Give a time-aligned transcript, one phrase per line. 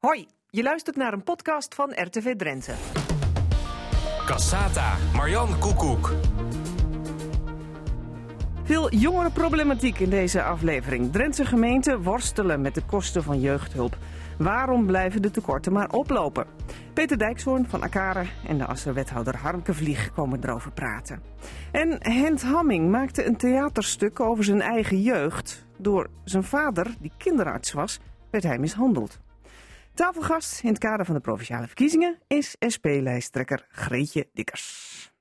[0.00, 2.72] Hoi, je luistert naar een podcast van RTV Drenthe.
[4.26, 6.12] Cassata, Marjan Koekoek.
[8.62, 11.12] Veel jongerenproblematiek in deze aflevering.
[11.12, 13.96] Drentse gemeenten worstelen met de kosten van jeugdhulp.
[14.38, 16.46] Waarom blijven de tekorten maar oplopen?
[16.94, 21.22] Peter Dijkshoorn van Akare en de Asser-wethouder Harmke Vlieg komen erover praten.
[21.72, 25.66] En Hent Hamming maakte een theaterstuk over zijn eigen jeugd.
[25.76, 29.20] Door zijn vader, die kinderarts was, werd hij mishandeld.
[30.00, 35.12] Tafelgast in het kader van de provinciale verkiezingen is SP-lijsttrekker Greetje Dikkers.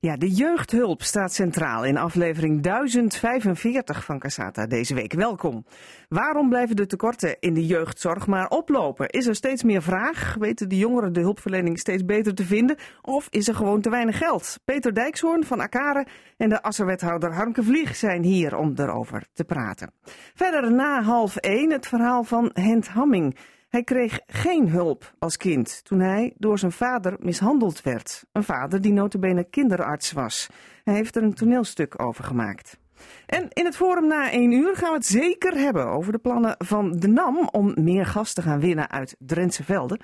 [0.00, 5.12] Ja, de jeugdhulp staat centraal in aflevering 1045 van Cassata deze week.
[5.12, 5.64] Welkom.
[6.08, 9.08] Waarom blijven de tekorten in de jeugdzorg maar oplopen?
[9.08, 10.34] Is er steeds meer vraag?
[10.38, 12.76] Weten de jongeren de hulpverlening steeds beter te vinden?
[13.02, 14.60] Of is er gewoon te weinig geld?
[14.64, 19.92] Peter Dijkshoorn van Akare en de asserwethouder Harmke Vlieg zijn hier om erover te praten.
[20.34, 23.36] Verder na half één het verhaal van Hent Hamming.
[23.68, 28.24] Hij kreeg geen hulp als kind toen hij door zijn vader mishandeld werd.
[28.32, 30.48] Een vader die notabene kinderarts was.
[30.84, 32.78] Hij heeft er een toneelstuk over gemaakt.
[33.26, 36.54] En in het forum na één uur gaan we het zeker hebben over de plannen
[36.58, 40.00] van de NAM om meer gas te gaan winnen uit Drentse velden.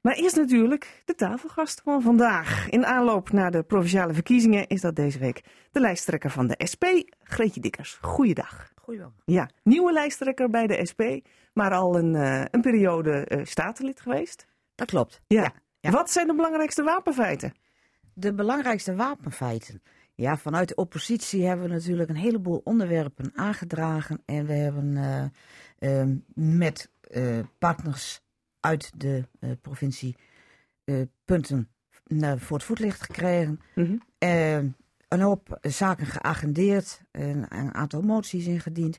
[0.00, 2.68] Maar eerst natuurlijk de tafelgast van vandaag.
[2.68, 6.84] In aanloop naar de provinciale verkiezingen is dat deze week de lijsttrekker van de SP,
[7.22, 7.98] Greetje Dikkers.
[8.00, 8.73] Goeiedag.
[8.84, 9.12] Goeiedag.
[9.24, 11.02] Ja, nieuwe lijsttrekker bij de SP,
[11.52, 14.46] maar al een, uh, een periode uh, statenlid geweest.
[14.74, 15.20] Dat klopt.
[15.26, 15.42] Ja.
[15.42, 15.90] Ja, ja.
[15.90, 17.52] Wat zijn de belangrijkste wapenfeiten?
[18.14, 19.82] De belangrijkste wapenfeiten.
[20.14, 24.22] Ja, vanuit de oppositie hebben we natuurlijk een heleboel onderwerpen aangedragen.
[24.24, 24.96] En we hebben
[25.78, 26.90] uh, met
[27.58, 28.20] partners
[28.60, 29.24] uit de
[29.60, 30.16] provincie
[31.24, 31.68] punten
[32.36, 33.60] voor het voetlicht gekregen.
[33.74, 34.74] Mm -hmm.
[35.14, 38.98] Een hoop zaken geagendeerd, een, een aantal moties ingediend.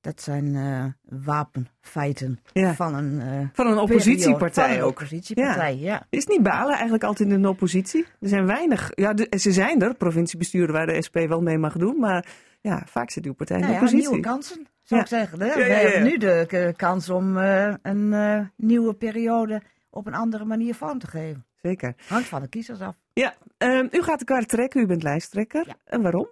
[0.00, 0.84] Dat zijn uh,
[1.24, 2.74] wapenfeiten ja.
[2.74, 4.90] van een, uh, van een oppositiepartij van een ook.
[4.90, 5.92] oppositiepartij, ja.
[5.92, 6.06] ja.
[6.10, 8.06] Is niet balen eigenlijk altijd in de oppositie?
[8.20, 8.90] Er zijn weinig.
[8.94, 12.26] Ja, de, ze zijn er, provinciebesturen waar de SP wel mee mag doen, maar
[12.60, 14.08] ja, vaak zit uw partij in de nou oppositie.
[14.08, 15.40] nieuwe kansen, zou ik zeggen.
[15.40, 15.54] Hè?
[15.54, 20.98] We hebben nu de kans om uh, een nieuwe periode op een andere manier vorm
[20.98, 21.44] te geven.
[21.64, 21.94] Zeker.
[22.08, 22.96] Hangt van de kiezers af.
[23.12, 25.66] Ja, um, u gaat elkaar trekken, u bent lijsttrekker.
[25.66, 25.76] Ja.
[25.84, 26.28] En waarom?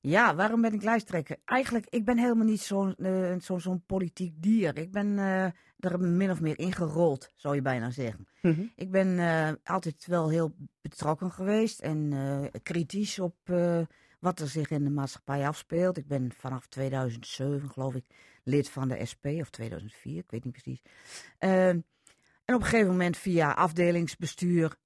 [0.00, 1.36] Ja, waarom ben ik lijsttrekker?
[1.44, 4.78] Eigenlijk, ik ben helemaal niet zo'n uh, zo, zo'n politiek dier.
[4.78, 5.44] Ik ben uh,
[5.78, 8.28] er min of meer ingerold, zou je bijna zeggen.
[8.42, 8.72] Mm -hmm.
[8.76, 12.12] Ik ben uh, altijd wel heel betrokken geweest en
[12.62, 13.36] kritisch op
[14.20, 15.96] wat er zich in de maatschappij afspeelt.
[15.96, 18.06] Ik ben vanaf 2007, geloof ik,
[18.44, 20.82] lid van de SP, of 2004, ik weet niet precies.
[22.50, 24.76] En op een gegeven moment via afdelingsbestuur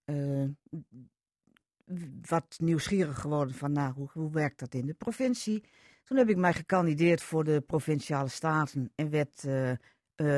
[2.28, 5.64] wat nieuwsgierig geworden van nou, hoe, hoe werkt dat in de provincie.
[6.02, 9.76] Toen heb ik mij gekandideerd voor de provinciale staten en werd uh, uh,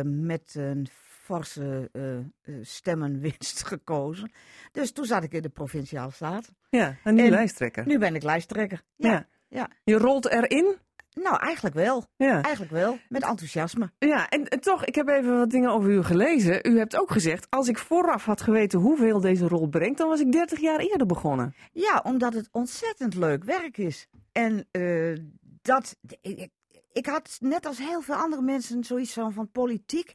[0.04, 2.18] met een forse uh,
[2.62, 4.32] stemmenwinst gekozen.
[4.72, 6.56] Dus toen zat ik in de provinciale staten.
[6.70, 7.86] Ja, en nu en lijsttrekker.
[7.86, 8.82] Nu ben ik lijsttrekker.
[8.96, 9.26] Ja, ja.
[9.48, 9.70] ja.
[9.84, 10.76] Je rolt erin?
[11.22, 12.04] Nou, eigenlijk wel.
[12.16, 12.42] Ja.
[12.42, 12.98] Eigenlijk wel.
[13.08, 13.90] Met enthousiasme.
[13.98, 16.68] Ja, en, en, toch, ik heb even wat dingen over u gelezen.
[16.68, 20.20] U hebt ook gezegd, als ik vooraf had geweten hoeveel deze rol brengt, dan was
[20.20, 21.54] ik 30 jaar eerder begonnen.
[21.72, 24.08] Ja, omdat het ontzettend leuk werk is.
[24.32, 25.16] En uh,
[25.62, 25.96] dat.
[26.20, 26.48] Ik,
[26.92, 30.14] ik had net als heel veel andere mensen zoiets van, van politiek.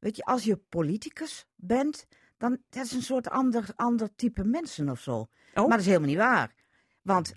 [0.00, 2.06] Weet je, als je politicus bent,
[2.38, 5.14] dan dat is een soort ander, ander type mensen of zo.
[5.14, 5.28] Oh.
[5.54, 6.54] Maar dat is helemaal niet waar.
[7.02, 7.32] Want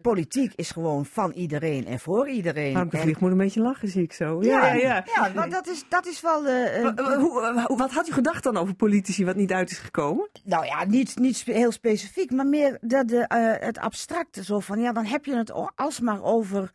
[0.00, 2.74] politiek is gewoon van iedereen en voor iedereen.
[2.74, 3.02] Harmke en...
[3.02, 4.42] Vlieg moet een beetje lachen, zie ik zo.
[4.42, 5.04] Ja, ja, ja.
[5.14, 6.46] ja maar dat is, dat is wel...
[6.46, 10.28] Uh, uh, wat had u gedacht dan over politici wat niet uit is gekomen?
[10.44, 14.44] Nou ja, niet, niet heel specifiek, maar meer de, de, uh, het abstracte.
[14.44, 16.72] Zo van, ja, dan heb je het alsmaar over...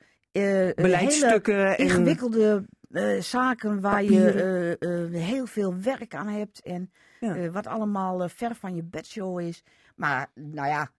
[0.76, 1.78] Beleidstukken.
[1.78, 2.66] ingewikkelde
[3.20, 6.62] zaken waar je heel veel werk aan hebt.
[6.62, 7.50] En ja.
[7.50, 9.64] wat allemaal ver van je bedshow is.
[9.96, 10.90] Maar nou ja,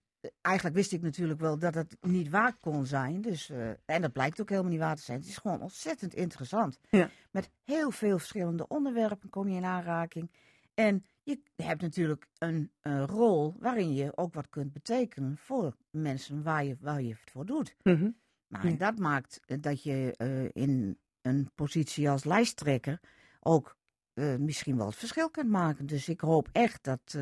[0.40, 3.20] eigenlijk wist ik natuurlijk wel dat het niet waar kon zijn.
[3.20, 5.18] Dus, uh, en dat blijkt ook helemaal niet waar te zijn.
[5.18, 6.78] Het is gewoon ontzettend interessant.
[6.90, 7.10] Ja.
[7.30, 10.30] Met heel veel verschillende onderwerpen kom je in aanraking.
[10.74, 16.42] En je hebt natuurlijk een, een, rol waarin je ook wat kunt betekenen voor mensen
[16.42, 17.76] waar je, waar je het voor doet.
[17.82, 18.16] Mm -hmm.
[18.46, 18.76] Maar ja.
[18.76, 23.00] dat maakt dat je uh, in een positie als lijsttrekker
[23.40, 23.76] ook
[24.14, 25.86] uh, misschien wel het verschil kunt maken.
[25.86, 27.12] Dus ik hoop echt dat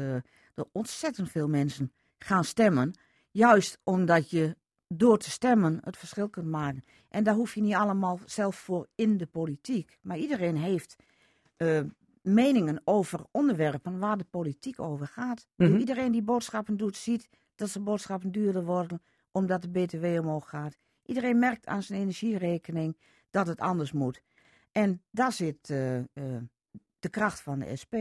[0.55, 2.95] er ontzettend veel mensen gaan stemmen.
[3.31, 4.57] Juist omdat je
[4.89, 6.85] door te stemmen het verschil kunt maken.
[7.09, 9.99] En daar hoef je niet allemaal zelf voor in de politiek.
[10.03, 10.97] Maar iedereen heeft
[11.57, 11.81] uh,
[12.23, 15.47] meningen over onderwerpen waar de politiek over gaat.
[15.57, 15.77] Mm -hmm.
[15.77, 19.03] Iedereen die boodschappen doet, ziet dat zijn boodschappen duurder worden
[19.33, 20.77] omdat de BTW omhoog gaat.
[21.05, 22.97] Iedereen merkt aan zijn energierekening
[23.31, 24.23] dat het anders moet.
[24.73, 26.05] En daar zit uh, uh,
[26.99, 27.95] de kracht van de SP.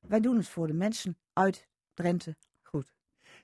[0.00, 2.36] Wij doen het voor de mensen uit Drenthe.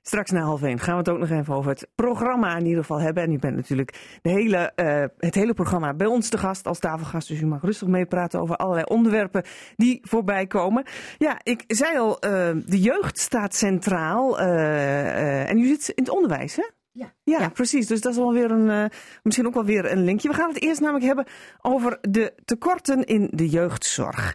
[0.06, 2.80] Straks na half één gaan we het ook nog even over het programma in ieder
[2.80, 3.22] geval hebben.
[3.22, 6.78] En u bent natuurlijk de hele, uh, het hele programma bij ons te gast als
[6.78, 7.28] tafelgast.
[7.28, 9.42] Dus u mag rustig meepraten over allerlei onderwerpen
[9.76, 10.84] die voorbij komen.
[11.18, 12.30] Ja, ik zei al, uh,
[12.66, 14.40] de jeugd staat centraal.
[14.40, 16.70] Uh, en u zit in het onderwijs, hè?
[16.92, 17.12] Ja.
[17.22, 17.48] ja.
[17.48, 17.86] precies.
[17.86, 18.90] Dus dat is alweer een,
[19.22, 20.28] misschien ook wel weer een linkje.
[20.28, 21.26] We gaan het eerst namelijk hebben
[21.60, 24.34] over de tekorten in de jeugdzorg.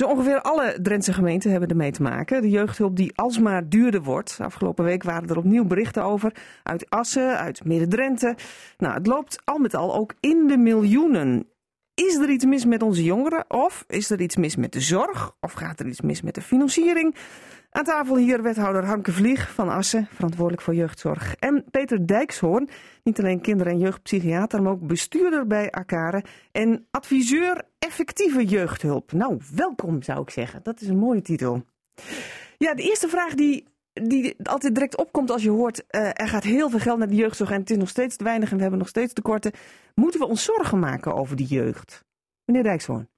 [0.00, 2.42] Zo ongeveer alle Drentse gemeenten hebben ermee te maken.
[2.42, 4.38] De jeugdhulp die alsmaar duurder wordt.
[4.40, 6.32] Afgelopen week waren er opnieuw berichten over.
[6.62, 8.34] Uit Assen, uit Midden-Drenthe.
[8.78, 11.48] Nou, het loopt al met al ook in de miljoenen.
[12.06, 13.44] Is er iets mis met onze jongeren?
[13.48, 15.36] Of is er iets mis met de zorg?
[15.40, 17.14] Of gaat er iets mis met de financiering?
[17.70, 21.34] Aan tafel hier wethouder Hanke Vlieg van Assen, verantwoordelijk voor jeugdzorg.
[21.34, 22.68] En Peter Dijkshoorn,
[23.02, 29.12] niet alleen kinder- en jeugdpsychiater, maar ook bestuurder bij Akare en adviseur effectieve jeugdhulp.
[29.12, 30.60] Nou, welkom zou ik zeggen.
[30.62, 31.64] Dat is een mooie titel.
[32.58, 35.84] Ja, de eerste vraag die, die altijd direct opkomt als je hoort...
[35.90, 38.24] Uh, er gaat heel veel geld naar de jeugdzorg en het is nog steeds te
[38.24, 38.50] weinig...
[38.50, 39.52] en we hebben nog steeds tekorten.
[39.94, 42.04] Moeten we ons zorgen maken over die jeugd?
[42.44, 43.08] Meneer Dijkshoorn.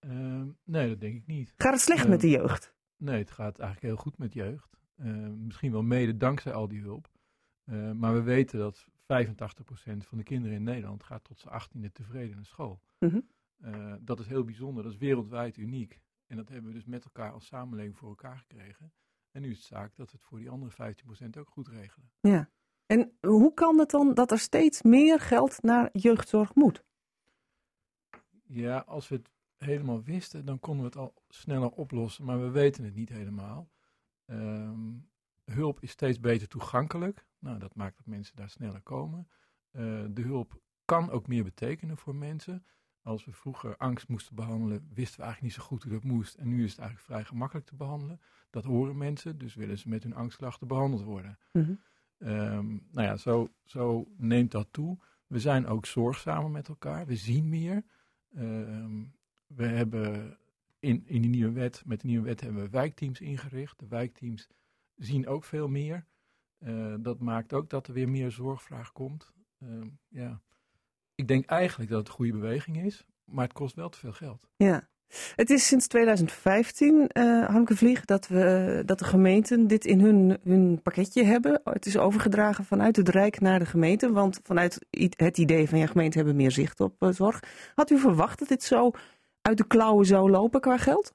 [0.00, 1.54] Uh, nee, dat denk ik niet.
[1.56, 2.74] Gaat het slecht uh, met de jeugd?
[2.96, 4.78] Nee, het gaat eigenlijk heel goed met jeugd.
[4.96, 7.10] Uh, misschien wel mede dankzij al die hulp.
[7.94, 12.36] Maar we weten dat 85% van de kinderen in Nederland gaat tot zijn 18e tevreden
[12.36, 12.80] naar school.
[12.98, 13.26] Mm -hmm.
[13.64, 16.00] uh, dat is heel bijzonder, dat is wereldwijd uniek.
[16.26, 18.92] En dat hebben we dus met elkaar als samenleving voor elkaar gekregen.
[19.30, 20.94] En nu is het zaak dat we het voor die andere
[21.34, 22.10] 15% ook goed regelen.
[22.20, 22.50] Ja.
[22.86, 26.84] En hoe kan het dan dat er steeds meer geld naar jeugdzorg moet?
[28.42, 32.50] Ja, als we het helemaal wisten, dan konden we het al sneller oplossen, maar we
[32.50, 33.70] weten het niet helemaal.
[34.26, 35.10] Um,
[35.44, 37.26] hulp is steeds beter toegankelijk.
[37.38, 39.28] Nou, dat maakt dat mensen daar sneller komen.
[39.72, 42.66] Uh, de hulp kan ook meer betekenen voor mensen.
[43.02, 46.34] Als we vroeger angst moesten behandelen, wisten we eigenlijk niet zo goed hoe dat moest.
[46.34, 48.20] En nu is het eigenlijk vrij gemakkelijk te behandelen.
[48.50, 51.38] Dat horen mensen, dus willen ze met hun angstklachten behandeld worden.
[51.52, 52.28] Mm -hmm.
[52.28, 54.98] um, nou ja, zo, zo neemt dat toe.
[55.26, 57.06] We zijn ook zorgzamer met elkaar.
[57.06, 57.84] We zien meer.
[58.36, 59.12] Um,
[59.46, 60.38] we hebben
[60.78, 63.78] in, in die nieuwe wet, met de nieuwe wet hebben we wijkteams ingericht.
[63.78, 64.48] De wijkteams
[64.96, 66.06] zien ook veel meer.
[66.58, 69.32] Uh, dat maakt ook dat er weer meer zorgvraag komt.
[69.58, 70.40] Uh, ja.
[71.20, 74.12] Ik denk eigenlijk dat het een goede beweging is, maar het kost wel te veel
[74.12, 74.48] geld.
[74.56, 74.88] Ja.
[75.36, 80.38] Het is sinds 2015, uh, Hanke Vlieg, dat, we, dat de gemeenten dit in hun,
[80.44, 81.60] hun pakketje hebben.
[81.64, 84.12] Het is overgedragen vanuit het Rijk naar de gemeente.
[84.12, 84.86] Want vanuit
[85.16, 87.40] het idee van ja, gemeenten hebben meer zicht op uh, zorg.
[87.74, 88.90] Had u verwacht dat dit zo
[89.42, 91.12] uit de klauwen zou lopen qua geld?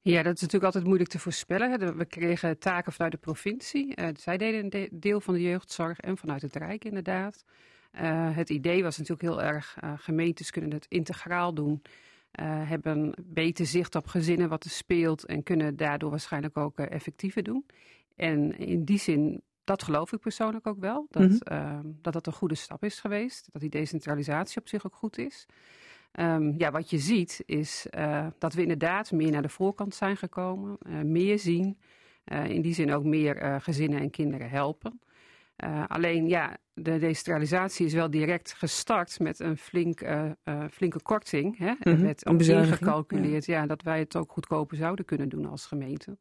[0.00, 1.96] Ja, dat is natuurlijk altijd moeilijk te voorspellen.
[1.96, 4.00] We kregen taken vanuit de provincie.
[4.00, 7.44] Uh, zij deden een deel van de jeugdzorg en vanuit het Rijk inderdaad.
[8.00, 11.82] Uh, het idee was natuurlijk heel erg, uh, gemeentes kunnen het integraal doen.
[12.42, 17.66] hebben beter zicht op gezinnen wat er speelt en kunnen daardoor waarschijnlijk ook effectiever doen.
[18.16, 21.98] En in die zin, dat geloof ik persoonlijk ook wel, dat, mm -hmm.
[22.02, 23.48] dat dat een goede stap is geweest.
[23.52, 25.46] Dat die decentralisatie op zich ook goed is.
[26.12, 30.16] Um, ja, wat je ziet is uh, dat we inderdaad meer naar de voorkant zijn
[30.16, 31.78] gekomen, uh, meer zien,
[32.32, 35.00] uh, in die zin ook meer gezinnen en kinderen helpen.
[35.86, 40.02] Alleen ja, de decentralisatie is wel direct gestart met een flink,
[40.70, 41.58] flinke korting.
[41.58, 41.96] Hè?
[41.96, 43.60] Werd ook ingecalculeerd ja.
[43.60, 43.66] ja.
[43.66, 46.18] dat wij het ook goedkoper zouden kunnen doen als gemeente.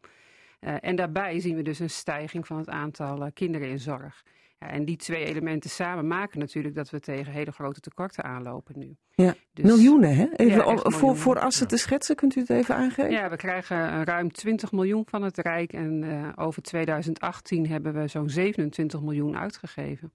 [0.60, 4.24] en daarbij zien we dus een stijging van het aantal kinderen in zorg.
[4.60, 8.80] Ja, en die twee elementen samen maken natuurlijk dat we tegen hele grote tekorten aanlopen
[8.80, 8.96] nu.
[9.16, 10.28] Ja, dus, miljoenen hè?
[10.36, 13.12] Even ja, voor, voor Assen te schetsen, kunt u het even aangeven?
[13.12, 18.08] Ja, we krijgen ruim 20 miljoen van het Rijk en uh, over 2018 hebben we
[18.08, 20.12] zo'n 27 miljoen uitgegeven.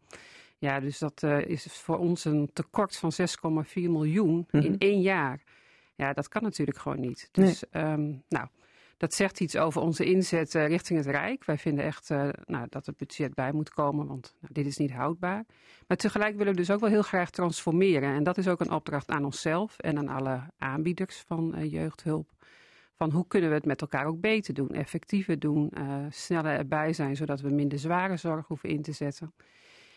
[0.58, 3.24] Ja, dus dat uh, is voor ons een tekort van 6,4
[3.74, 4.60] miljoen mm -hmm.
[4.60, 5.42] in één jaar.
[5.94, 7.28] Ja, dat kan natuurlijk gewoon niet.
[7.32, 7.84] Dus, nee.
[7.84, 8.46] um, nou...
[8.96, 11.44] Dat zegt iets over onze inzet uh, richting het Rijk.
[11.44, 14.76] Wij vinden echt uh, nou, dat het budget bij moet komen, want nou, dit is
[14.76, 15.44] niet houdbaar.
[15.86, 18.14] Maar tegelijk willen we dus ook wel heel graag transformeren.
[18.14, 22.30] En dat is ook een opdracht aan onszelf en aan alle aanbieders van uh, jeugdhulp.
[22.94, 25.72] Van hoe kunnen we het met elkaar ook beter doen, effectiever doen,
[26.10, 29.34] sneller erbij zijn, zodat we minder zware zorg hoeven in te zetten.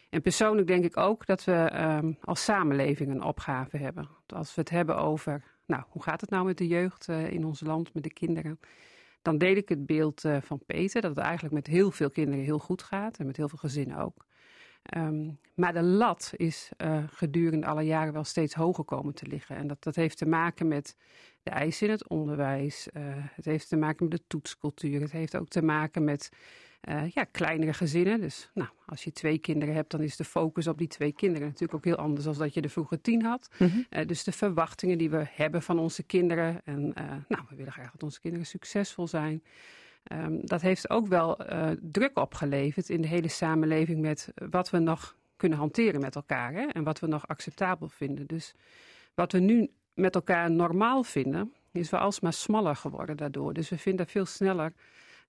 [0.10, 4.10] En persoonlijk denk ik ook dat we um, als samenleving een opgave hebben.
[4.28, 7.62] Als we het hebben over, nou, hoe gaat het nou met de jeugd in ons
[7.62, 8.60] land, met de kinderen?
[9.26, 12.44] dan deel ik het beeld uh, van Peter, dat het eigenlijk met heel veel kinderen
[12.44, 14.26] heel goed gaat en met heel veel gezinnen ook.
[14.98, 19.56] Um, maar de lat is uh, gedurende alle jaren wel steeds hoger komen te liggen.
[19.56, 20.96] En dat, dat heeft te maken met
[21.44, 22.88] de eisen in het onderwijs.
[23.36, 25.02] Het heeft te maken met de toetscultuur.
[25.02, 26.30] Het heeft ook te maken met
[26.90, 28.22] uh, ja, kleinere gezinnen.
[28.22, 31.48] Dus nou, als je twee kinderen hebt, dan is de focus op die twee kinderen
[31.48, 33.50] natuurlijk ook heel anders dan dat je er vroeger tien had.
[33.58, 33.70] Mhm.
[33.90, 36.62] Eh, dus de verwachtingen die we hebben van onze kinderen.
[36.64, 39.44] En uh, nou, we willen graag dat onze kinderen succesvol zijn.
[40.12, 41.38] Um, dat heeft ook wel
[41.82, 46.54] druk opgeleverd in de hele samenleving met wat we nog kunnen hanteren met elkaar.
[46.54, 48.26] Hè, en wat we nog acceptabel vinden.
[48.26, 48.54] Dus
[49.14, 53.54] wat we nu met elkaar normaal vinden, is wel alsmaar smaller geworden daardoor.
[53.54, 54.74] Dus we vinden veel sneller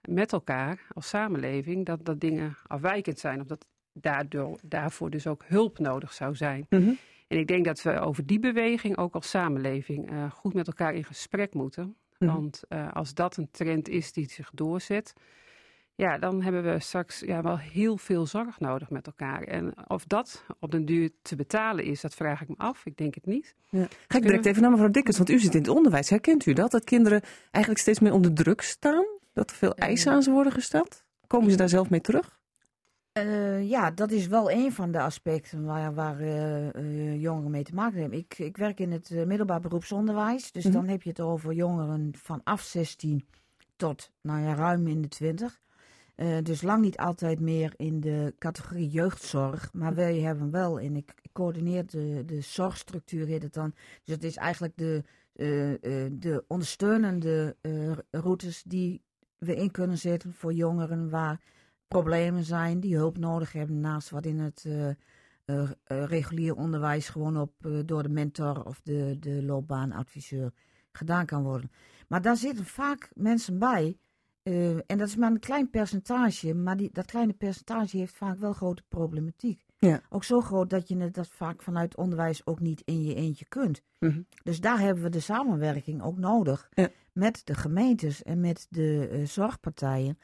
[0.09, 3.41] met elkaar als samenleving dat, dat dingen afwijkend zijn.
[3.41, 6.67] Of dat daardoor, daarvoor dus ook hulp nodig zou zijn.
[6.69, 6.93] Mhm.
[7.29, 10.95] En ik denk dat we over die beweging ook als samenleving uh, goed met elkaar
[10.95, 11.97] in gesprek moeten.
[12.19, 12.33] Mhm.
[12.33, 15.15] Want uh, als dat een trend is die zich doorzet,
[15.95, 19.43] ja, dan hebben we straks ja, wel heel veel zorg nodig met elkaar.
[19.43, 22.87] En of dat op den duur te betalen is, dat vraag ik me af.
[22.87, 23.55] Ik denk het niet.
[23.69, 23.87] Ja.
[24.09, 26.11] Ga ik direct even naar mevrouw Dikkers, want u zit in het onderwijs.
[26.11, 26.71] Herkent u dat?
[26.71, 29.16] Dat kinderen eigenlijk steeds meer onder druk staan?
[29.37, 31.05] Dat er veel eisen aan ze worden gesteld?
[31.27, 32.39] Komen ze daar zelf mee terug?
[33.19, 37.63] Uh, ja, dat is wel een van de aspecten waar, waar uh, uh, jongeren mee
[37.63, 38.19] te maken hebben.
[38.19, 40.53] Ik, ik werk in het middelbaar beroepsonderwijs.
[40.53, 40.73] Dus mhm.
[40.73, 43.27] dan heb je het over jongeren vanaf 16
[43.77, 45.61] tot nou ja, ruim in de 20.
[46.43, 49.73] dus lang niet altijd meer in de categorie jeugdzorg.
[49.73, 53.75] Maar wij hebben wel, en ik, ik coördineer de, de zorgstructuur, heet het dan.
[54.05, 55.03] Dus het is eigenlijk de,
[56.13, 57.57] de ondersteunende
[58.11, 59.05] routes die
[59.39, 61.41] we in kunnen zetten voor jongeren waar
[61.89, 67.53] problemen zijn, die hulp nodig hebben, naast wat in het uh, regulier onderwijs gewoon op,
[67.85, 70.53] door de mentor of de, de loopbaanadviseur
[70.93, 71.71] gedaan kan worden.
[72.09, 73.99] Maar daar zitten vaak mensen bij,
[74.87, 78.53] en dat is maar een klein percentage, maar die, dat kleine percentage heeft vaak wel
[78.53, 79.66] grote problematiek.
[79.79, 80.01] Ja.
[80.09, 83.45] Ook zo groot dat je het dat vaak vanuit onderwijs ook niet in je eentje
[83.49, 83.83] kunt.
[83.99, 84.21] Mhm.
[84.43, 86.89] Dus daar hebben we de samenwerking ook nodig ja.
[87.13, 90.19] met de gemeentes en met de zorgpartijen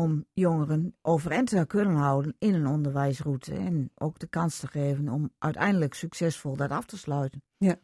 [0.00, 3.54] om jongeren overeind te kunnen houden in een onderwijsroute.
[3.54, 7.42] En ook de kans te geven om uiteindelijk succesvol dat af te sluiten.
[7.58, 7.76] Ja.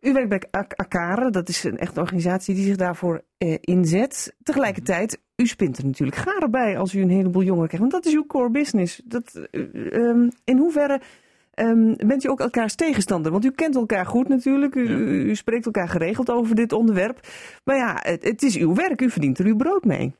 [0.00, 4.36] U werkt bij Akare, dat is een echte organisatie die zich daarvoor eh, inzet.
[4.42, 7.90] Tegelijkertijd, u spint er natuurlijk garen bij als u een heleboel jongeren krijgt.
[7.90, 9.02] Want dat is uw core business.
[9.04, 11.00] Dat, um, in hoeverre
[11.54, 13.32] um, bent u ook elkaars tegenstander?
[13.32, 14.74] Want u kent elkaar goed natuurlijk.
[14.74, 14.88] U,
[15.28, 17.20] u spreekt elkaar geregeld over dit onderwerp.
[17.64, 19.00] Maar ja, het, het is uw werk.
[19.00, 20.14] U verdient er uw brood mee.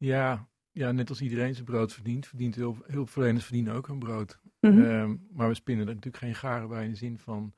[0.00, 4.40] Ja, ja, net als iedereen zijn brood verdient, verdient heel, hulpverleners verdienen ook hun brood.
[4.60, 4.82] Mhm.
[4.82, 7.54] Ehm, maar we spinnen er natuurlijk geen garen bij in de zin van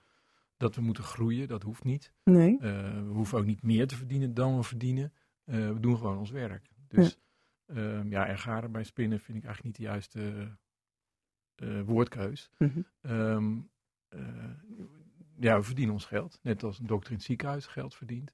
[0.57, 1.49] dat we moeten groeien.
[1.49, 2.13] Dat hoeft niet.
[2.25, 2.53] Nee.
[2.53, 5.13] Uh, we hoeven ook niet meer te verdienen dan we verdienen.
[5.45, 6.71] Uh, we doen gewoon ons werk.
[6.89, 7.19] Dus
[7.67, 10.57] ja, um, ja er garen bij spinnen vind ik eigenlijk niet de juiste
[11.57, 12.51] uh, woordkeus.
[12.59, 13.71] Mm -hmm.
[15.39, 16.39] ja, we verdienen ons geld.
[16.43, 18.33] Net als een dokter in het ziekenhuis geld verdient.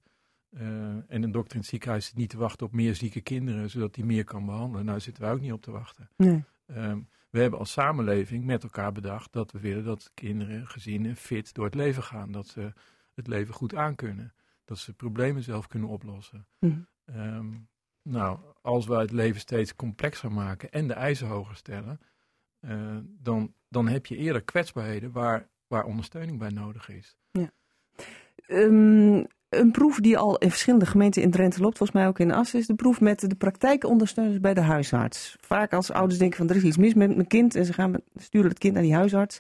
[0.51, 0.63] Uh,
[1.09, 3.97] en een dokter in het ziekenhuis zit niet te wachten op meer zieke kinderen, zodat
[3.97, 4.85] hij meer kan behandelen.
[4.85, 6.11] Nou zitten wij ook niet op te wachten.
[6.17, 6.45] Nee.
[6.67, 11.55] Um, we hebben als samenleving met elkaar bedacht dat we willen dat kinderen, gezinnen fit
[11.55, 12.33] door het leven gaan.
[12.33, 12.73] Dat ze
[13.15, 14.33] het leven goed aankunnen.
[14.65, 16.47] Dat ze problemen zelf kunnen oplossen.
[16.59, 16.87] Mm.
[17.05, 17.69] Um,
[18.03, 22.01] nou, als wij het leven steeds complexer maken en de eisen hoger stellen,
[22.61, 27.17] uh, dan, dan heb je eerder kwetsbaarheden waar, waar ondersteuning bij nodig is.
[27.31, 27.51] Ja.
[28.49, 32.33] Um, een proef die al in verschillende gemeenten in Drenthe loopt, volgens mij ook in
[32.33, 35.37] Assen, is de proef met de praktijkondersteuners bij de huisarts.
[35.41, 37.95] Vaak als ouders denken van er is iets mis met mijn kind en ze gaan
[38.17, 39.39] sturen het kind naar die huisarts,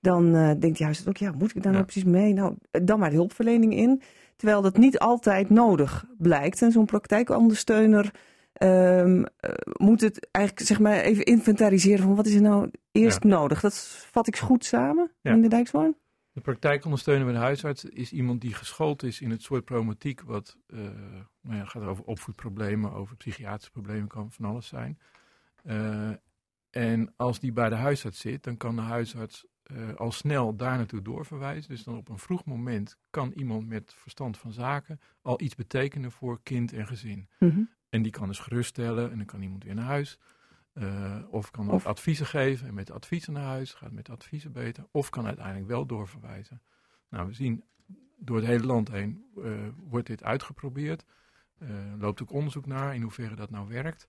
[0.00, 2.32] dan uh, denkt die huisarts ook, ja, moet ik daar nou precies mee?
[2.32, 4.02] Nou, dan maar de hulpverlening in.
[4.36, 6.62] Terwijl dat niet altijd nodig blijkt.
[6.62, 8.10] En zo'n praktijkondersteuner
[8.62, 9.24] um,
[9.72, 13.60] moet het eigenlijk zeg maar even inventariseren van wat is er nou eerst nodig.
[13.60, 13.74] Dat
[14.10, 15.96] vat ik goed samen, in de Dijkshoorn.
[16.36, 20.56] De praktijkondersteuner bij de huisarts is iemand die geschoold is in het soort problematiek wat
[20.66, 20.80] uh,
[21.40, 24.98] nou ja, gaat over opvoedproblemen, over psychiatrische problemen, kan van alles zijn.
[25.64, 26.10] Uh,
[26.70, 30.76] en als die bij de huisarts zit, dan kan de huisarts uh, al snel daar
[30.76, 31.70] naartoe doorverwijzen.
[31.70, 36.12] Dus dan op een vroeg moment kan iemand met verstand van zaken al iets betekenen
[36.12, 37.28] voor kind en gezin.
[37.38, 37.70] Mm -hmm.
[37.88, 40.18] En die kan dus geruststellen en dan kan iemand weer naar huis.
[40.78, 41.86] Uh, of kan of...
[41.86, 44.86] adviezen geven en met adviezen naar huis, gaat met adviezen beter.
[44.90, 46.62] Of kan uiteindelijk wel doorverwijzen.
[47.08, 47.64] Nou, we zien
[48.16, 51.04] door het hele land heen uh, wordt dit uitgeprobeerd.
[51.58, 51.68] Uh,
[51.98, 54.08] loopt ook onderzoek naar in hoeverre dat nou werkt.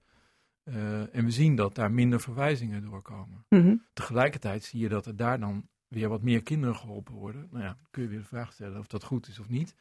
[1.11, 3.45] en we zien dat daar minder verwijzingen doorkomen.
[3.49, 7.47] Mm Tegelijkertijd zie je dat er daar dan weer wat meer kinderen geholpen worden.
[7.51, 9.75] Nou ja, kun je weer de vraag stellen of dat goed is of niet.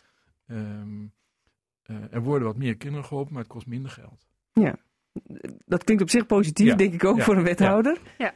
[0.46, 1.12] Um,
[2.10, 4.26] er worden wat meer kinderen geholpen, maar het kost minder geld.
[4.52, 4.78] Ja
[5.66, 7.98] dat klinkt op zich positief, denk ik ook, voor een wethouder.
[8.18, 8.34] Ja.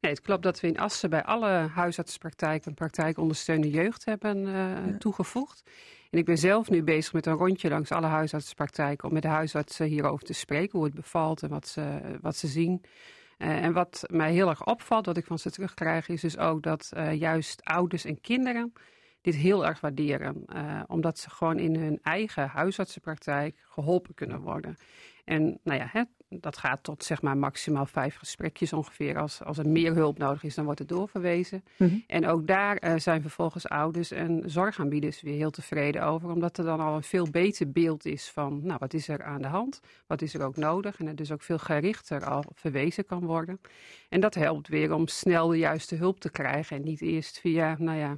[0.00, 4.96] Nee, het klopt dat we in Assen bij alle huisartsenpraktijken een praktijkondersteunde jeugd hebben uh,
[4.98, 5.62] toegevoegd.
[6.10, 9.28] En ik ben zelf nu bezig met een rondje langs alle huisartsenpraktijken om met de
[9.28, 12.84] huisartsen hierover te spreken, hoe het bevalt en wat ze, wat ze zien.
[13.38, 16.62] Uh, en wat mij heel erg opvalt, wat ik van ze terugkrijg, is dus ook
[16.62, 18.72] dat uh, juist ouders en kinderen
[19.20, 20.44] dit heel erg waarderen.
[20.46, 24.76] Uh, omdat ze gewoon in hun eigen huisartsenpraktijk geholpen kunnen worden.
[25.24, 26.02] En nou ja, hè,
[26.40, 29.18] dat gaat tot zeg maar maximaal vijf gesprekjes ongeveer.
[29.18, 31.64] Als, als er meer hulp nodig is, dan wordt het doorverwezen.
[31.76, 32.04] Mm -hmm.
[32.06, 36.30] En ook daar uh, zijn vervolgens ouders en zorgaanbieders weer heel tevreden over.
[36.30, 39.42] Omdat er dan al een veel beter beeld is van, nou, wat is er aan
[39.42, 39.80] de hand?
[40.06, 40.98] Wat is er ook nodig?
[40.98, 43.60] En er dus ook veel gerichter al verwezen kan worden.
[44.08, 46.76] En dat helpt weer om snel de juiste hulp te krijgen.
[46.76, 48.16] En niet eerst via, nou ja,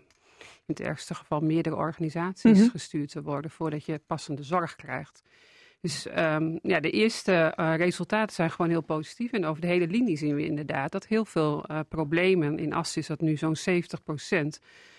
[0.66, 2.70] in het ergste geval meerdere organisaties mm -hmm.
[2.70, 5.22] gestuurd te worden voordat je passende zorg krijgt.
[5.84, 9.32] Dus um, ja, de eerste uh, resultaten zijn gewoon heel positief.
[9.32, 13.00] En over de hele linie zien we inderdaad dat heel veel uh, problemen, in Assen
[13.00, 13.60] is dat nu zo'n 70%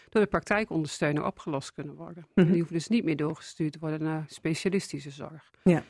[0.09, 2.25] door de praktijkondersteuner opgelost kunnen worden.
[2.27, 2.45] Mm -hmm.
[2.45, 5.51] Die hoeven dus niet meer doorgestuurd te worden naar specialistische zorg.
[5.63, 5.83] Ja.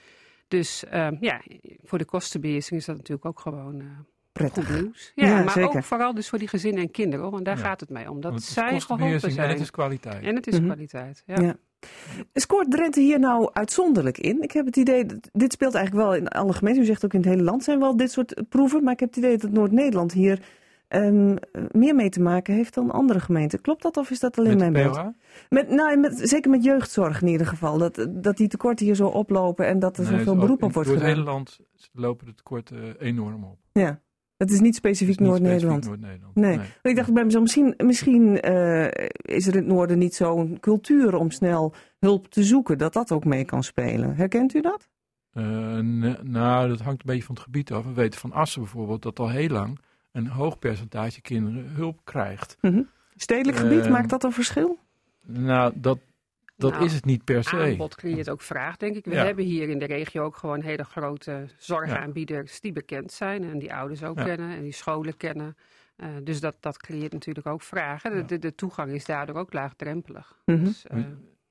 [0.47, 1.41] Dus um, ja,
[1.83, 3.79] voor de kostenbeheersing is dat natuurlijk ook gewoon...
[3.79, 3.87] Uh,
[4.31, 4.67] Prettig.
[4.67, 5.11] Goed nieuws.
[5.15, 5.77] Ja, ja maar zeker.
[5.77, 7.63] ook vooral dus voor die gezinnen en kinderen, want daar ja.
[7.63, 8.21] gaat het mee om.
[8.21, 9.47] Dat zij geholpen zijn.
[9.47, 10.23] En het is kwaliteit.
[10.23, 10.69] En het is mm -hmm.
[10.69, 11.41] kwaliteit, ja.
[11.41, 11.55] ja.
[12.33, 14.41] Scoort Drenthe hier nou uitzonderlijk in?
[14.41, 16.83] Ik heb het idee, dit speelt eigenlijk wel in alle gemeenten.
[16.83, 18.83] U zegt ook in het hele land zijn wel dit soort proeven.
[18.83, 20.39] Maar ik heb het idee dat Noord-Nederland hier
[20.89, 21.37] um,
[21.71, 23.61] meer mee te maken heeft dan andere gemeenten.
[23.61, 25.13] Klopt dat of is dat alleen met mijn beeld?
[25.49, 27.77] Met, nou, met, zeker met jeugdzorg in ieder geval.
[27.77, 30.89] Dat, dat die tekorten hier zo oplopen en dat er nee, zoveel beroep op wordt
[30.89, 31.07] gedaan.
[31.09, 31.23] gedaan.
[31.25, 31.59] Door het hele land
[31.91, 33.57] lopen de tekorten enorm op.
[33.71, 33.99] Ja.
[34.37, 35.85] Het is niet specifiek Noord-Nederland.
[35.85, 36.19] Noord nee.
[36.33, 36.67] nee.
[36.81, 38.85] Ik dacht bij mezelf, misschien, misschien uh,
[39.21, 43.11] is er in het noorden niet zo'n cultuur om snel hulp te zoeken, dat dat
[43.11, 44.15] ook mee kan spelen.
[44.15, 44.89] Herkent u dat?
[45.33, 45.43] Uh,
[46.23, 47.85] nou, dat hangt een beetje van het gebied af.
[47.85, 49.79] We weten van Assen bijvoorbeeld dat al heel lang
[50.11, 52.57] een hoog percentage kinderen hulp krijgt.
[52.61, 52.89] Mm -hmm.
[53.15, 54.79] Stedelijk gebied, uh, maakt dat een verschil?
[55.25, 55.99] Nou, dat,
[56.55, 57.57] dat nou, is het niet per se.
[57.57, 59.05] Aanbod creëert ook vraag, denk ik.
[59.05, 59.25] We ja.
[59.25, 62.57] hebben hier in de regio ook gewoon hele grote zorgaanbieders ja.
[62.61, 64.23] die bekend zijn en die ouders ook ja.
[64.23, 65.57] kennen en die scholen kennen.
[65.97, 68.15] Uh, dus dat, dat creëert natuurlijk ook vragen.
[68.15, 70.39] De, de, de toegang is daardoor ook laagdrempelig.
[70.45, 70.63] Mm -hmm.
[70.63, 71.05] dus, uh,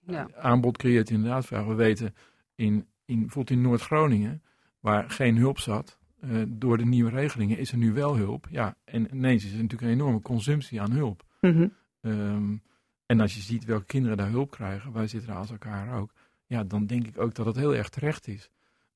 [0.06, 0.28] ja.
[0.36, 1.68] Aanbod creëert inderdaad vragen.
[1.68, 2.14] We weten
[2.54, 4.42] in, in, bijvoorbeeld in Noord-Groningen,
[4.80, 8.46] waar geen hulp zat, uh, door de nieuwe regelingen is er nu wel hulp.
[8.50, 11.24] Ja, en ineens is er natuurlijk een enorme consumptie aan hulp.
[11.40, 11.72] Mm -hmm.
[12.00, 12.62] um,
[13.06, 16.12] en als je ziet welke kinderen daar hulp krijgen, wij zitten er als elkaar ook,
[16.46, 18.50] ja, dan denk ik ook dat het heel erg terecht is.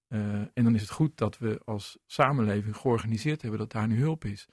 [0.08, 3.98] Uh, en dan is het goed dat we als samenleving georganiseerd hebben dat daar nu
[3.98, 4.48] hulp is.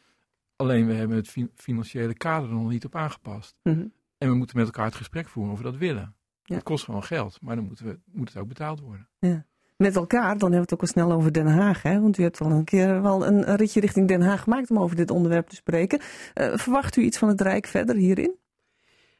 [0.56, 3.56] Alleen we hebben het fi financiële kader er nog niet op aangepast.
[3.64, 3.94] Mm -hmm.
[4.18, 6.16] En we moeten met elkaar het gesprek voeren of we dat willen.
[6.44, 6.56] Ja.
[6.56, 9.08] Het kost gewoon geld, maar dan moeten we, moet het ook betaald worden.
[9.20, 9.46] Ja.
[9.78, 11.82] Met elkaar, dan hebben we het ook al snel over Den Haag.
[11.82, 12.00] Hè?
[12.02, 14.80] Want u hebt al een keer wel een, een ritje richting Den Haag gemaakt om
[14.80, 16.00] over dit onderwerp te spreken.
[16.00, 18.36] Uh, verwacht u iets van het Rijk verder hierin?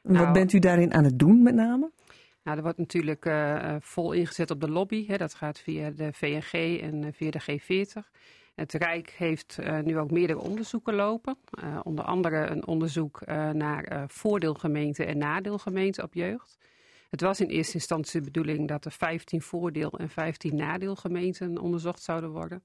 [0.06, 1.90] Nou, Wat bent u daarin aan het doen met name?
[2.42, 5.06] Nou, er wordt natuurlijk uh, vol ingezet op de lobby.
[5.06, 5.16] Hè.
[5.16, 8.10] Dat gaat via de VNG en uh, via de G40.
[8.54, 11.36] Het Rijk heeft uh, nu ook meerdere onderzoeken lopen.
[11.82, 16.58] onder andere een onderzoek naar voordeelgemeenten en nadeelgemeenten op jeugd.
[17.10, 22.02] Het was in eerste instantie de bedoeling dat er 15 voordeel- en 15 nadeelgemeenten onderzocht
[22.02, 22.62] zouden worden.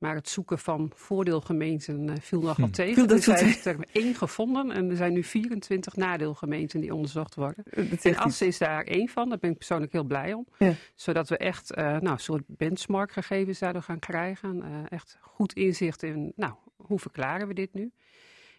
[0.00, 2.72] Maar het zoeken van voordeelgemeenten uh, viel nogal hm.
[2.72, 3.08] tegen.
[3.08, 7.64] Dus hij heeft er één gevonden en er zijn nu 24 nadeelgemeenten die onderzocht worden.
[8.02, 10.46] En Assen is daar één van, daar ben ik persoonlijk heel blij om.
[10.58, 10.74] Ja.
[10.94, 14.56] Zodat we echt uh, nou, een soort benchmarkgegevens daardoor gaan krijgen.
[14.56, 17.92] Uh, echt goed inzicht in, nou, hoe verklaren we dit nu?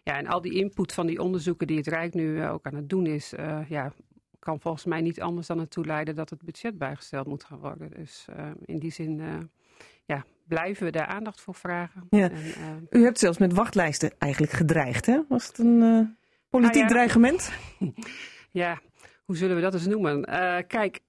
[0.02, 2.88] Ja, en al die input van die onderzoeken die het Rijk nu ook aan het
[2.88, 3.32] doen is,
[3.68, 3.92] ja,
[4.38, 7.90] kan volgens mij niet anders dan ertoe leiden dat het budget bijgesteld moet gaan worden.
[7.90, 8.26] Dus
[8.64, 9.20] in die zin
[10.04, 12.06] ja, blijven we daar aandacht voor vragen.
[12.10, 12.30] Ja.
[12.30, 12.44] En,
[12.90, 15.20] uh, U hebt zelfs met wachtlijsten eigenlijk gedreigd, hè?
[15.28, 16.00] Was het een uh,
[16.48, 17.52] politiek nou ja, dreigement?
[18.62, 18.80] ja,
[19.24, 20.18] hoe zullen we dat eens noemen?
[20.18, 21.00] Uh, kijk,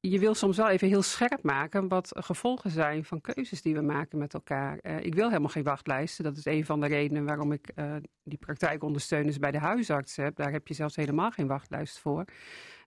[0.00, 3.80] je wil soms wel even heel scherp maken wat gevolgen zijn van keuzes die we
[3.80, 4.78] maken met elkaar.
[4.82, 6.24] Uh, ik wil helemaal geen wachtlijsten.
[6.24, 10.36] Dat is een van de redenen waarom ik uh, die praktijkondersteuners bij de huisarts heb.
[10.36, 12.24] Daar heb je zelfs helemaal geen wachtlijst voor.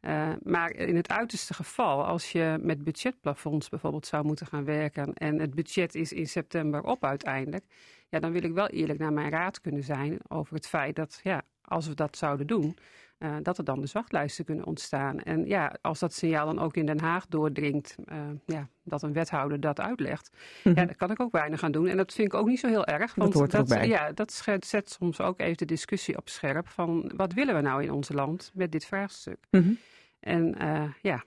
[0.01, 5.13] Uh, maar in het uiterste geval, als je met budgetplafonds bijvoorbeeld zou moeten gaan werken
[5.13, 7.65] en het budget is in september op uiteindelijk,
[8.11, 11.19] ja, dan wil ik wel eerlijk naar mijn raad kunnen zijn over het feit dat,
[11.23, 12.77] ja, als we dat zouden doen,
[13.19, 15.19] uh, dat er dan dus wachtlijsten kunnen ontstaan.
[15.19, 19.13] En ja, als dat signaal dan ook in Den Haag doordringt, uh, ja, dat een
[19.13, 20.81] wethouder dat uitlegt, mm -hmm.
[20.81, 21.87] ja, dan kan ik ook weinig aan doen.
[21.87, 23.15] En dat vind ik ook niet zo heel erg.
[23.15, 23.87] Want dat hoort dat, bij.
[23.87, 27.83] Ja, dat zet soms ook even de discussie op scherp van wat willen we nou
[27.83, 29.37] in ons land met dit vraagstuk.
[29.49, 29.77] Mm -hmm.
[30.19, 31.23] En uh, ja,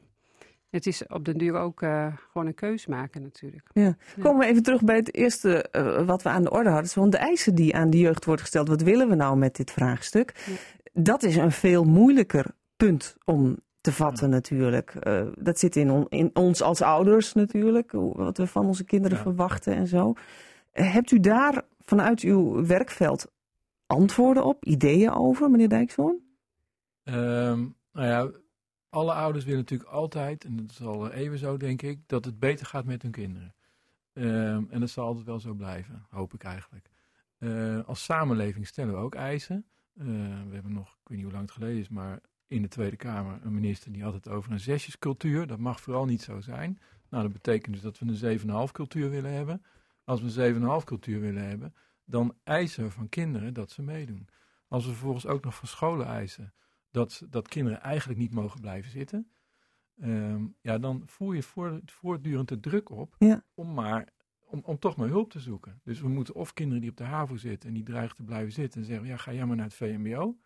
[0.74, 3.68] het is op den duur ook uh, gewoon een keus maken natuurlijk.
[3.72, 3.96] Ja.
[4.20, 6.90] Komen we even terug bij het eerste uh, wat we aan de orde hadden.
[6.94, 9.70] Want de eisen die aan de jeugd worden gesteld, wat willen we nou met dit
[9.70, 10.44] vraagstuk?
[10.46, 11.02] Ja.
[11.02, 14.94] Dat is een veel moeilijker punt om te vatten natuurlijk.
[15.06, 19.74] Uh, dat zit in, in, ons als ouders natuurlijk, wat we van onze kinderen verwachten
[19.74, 20.14] en zo.
[20.72, 23.32] Hebt u daar vanuit uw werkveld
[23.86, 26.18] antwoorden op, ideeën over, meneer Dijkshoorn?
[27.04, 28.30] Um, nou ja,
[28.94, 32.38] alle ouders willen natuurlijk altijd, en dat is al even zo denk ik, dat het
[32.38, 33.54] beter gaat met hun kinderen.
[34.12, 36.90] Um, en dat zal altijd wel zo blijven, hoop ik eigenlijk.
[37.38, 39.64] Uh, als samenleving stellen we ook eisen.
[39.94, 40.06] Uh,
[40.48, 42.96] we hebben nog, ik weet niet hoe lang het geleden is, maar in de Tweede
[42.96, 45.46] Kamer een minister die had het over een zesjescultuur.
[45.46, 46.78] Dat mag vooral niet zo zijn.
[47.08, 49.62] Nou, dat betekent dus dat we een 7,5 cultuur willen hebben.
[50.04, 54.28] Als we een 7,5 cultuur willen hebben, dan eisen we van kinderen dat ze meedoen.
[54.68, 56.54] Als we vervolgens ook nog van scholen eisen
[56.94, 59.30] dat, dat kinderen eigenlijk niet mogen blijven zitten,
[60.02, 63.44] um, ja, dan voer je voort, voortdurend de druk op ja.
[63.54, 65.80] om maar om, om toch maar hulp te zoeken.
[65.84, 68.52] Dus we moeten of kinderen die op de HAVO zitten en die dreigen te blijven
[68.52, 70.38] zitten en zeggen, ja, ga jij maar naar het VMBO,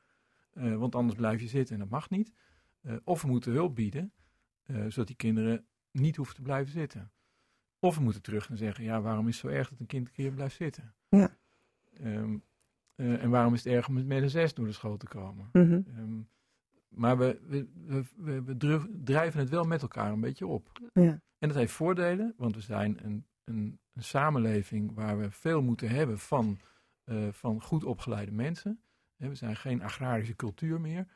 [0.55, 2.33] uh, want anders blijf je zitten en dat mag niet.
[2.83, 4.13] Uh, of we moeten hulp bieden,
[4.67, 7.13] uh, zodat die kinderen niet hoeven te blijven zitten.
[7.79, 10.07] Of we moeten terug en zeggen, ja, waarom is het zo erg dat een kind
[10.07, 10.95] een keer blijft zitten?
[11.09, 11.37] Ja.
[12.01, 12.43] Um,
[12.97, 15.49] en waarom is het erg om met zes door de school te komen?
[15.53, 15.85] Mm -hmm.
[15.99, 16.29] um,
[16.89, 17.67] maar we, we,
[18.17, 18.57] we, we,
[19.05, 20.91] drijven het wel met elkaar een beetje op.
[20.93, 21.21] Ja.
[21.39, 25.89] En dat heeft voordelen, want we zijn een, een, een samenleving waar we veel moeten
[25.89, 26.59] hebben van,
[27.05, 28.81] uh, van goed opgeleide mensen.
[29.17, 31.07] We zijn geen agrarische cultuur meer.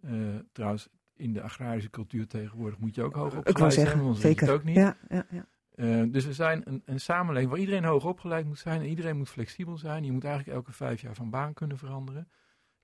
[0.00, 4.20] Uh, trouwens, in de agrarische cultuur tegenwoordig moet je ook hoog opgeleid zijn, zijn, anders
[4.20, 4.46] zeker.
[4.46, 4.76] het ook niet.
[4.76, 5.46] Ja, ja, ja.
[5.74, 8.80] Uh, dus we zijn een, een, samenleving waar iedereen hoog opgeleid moet zijn.
[8.80, 10.04] En iedereen moet flexibel zijn.
[10.04, 12.28] Je moet eigenlijk elke vijf jaar van baan kunnen veranderen.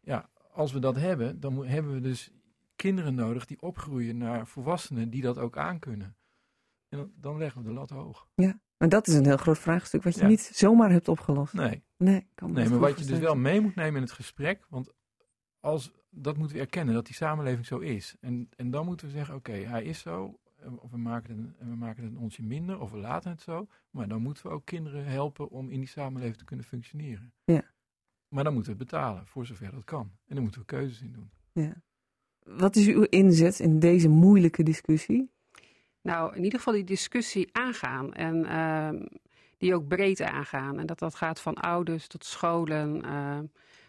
[0.00, 2.30] Ja, als we dat hebben, dan hebben we dus
[2.76, 6.16] kinderen nodig die opgroeien naar volwassenen die dat ook aankunnen.
[6.88, 8.28] En dan, dan leggen we de lat hoog.
[8.34, 10.26] Ja, maar dat is een heel groot vraagstuk wat je ja.
[10.26, 11.52] niet zomaar hebt opgelost.
[11.52, 11.84] Nee.
[11.96, 14.92] Nee, kan nee maar wat je dus wel mee moet nemen in het gesprek, want
[15.60, 18.16] als, dat moeten we erkennen, dat die samenleving zo is.
[18.20, 20.40] En, en dan moeten we zeggen, oké, okay, hij is zo,
[20.76, 23.66] of we maken, het, we maken het een onsje minder, of we laten het zo.
[23.90, 27.32] Maar dan moeten we ook kinderen helpen om in die samenleving te kunnen functioneren.
[27.44, 27.73] Ja.
[28.28, 30.10] Maar dan moeten we het betalen, voor zover dat kan.
[30.26, 31.30] En dan moeten we keuzes in doen.
[31.52, 31.82] Ja.
[32.44, 35.30] Wat is uw inzet in deze moeilijke discussie?
[36.00, 39.06] Nou, in ieder geval die discussie aangaan en uh,
[39.58, 40.78] die ook breed aangaan.
[40.78, 43.38] En dat dat gaat van ouders tot scholen, uh,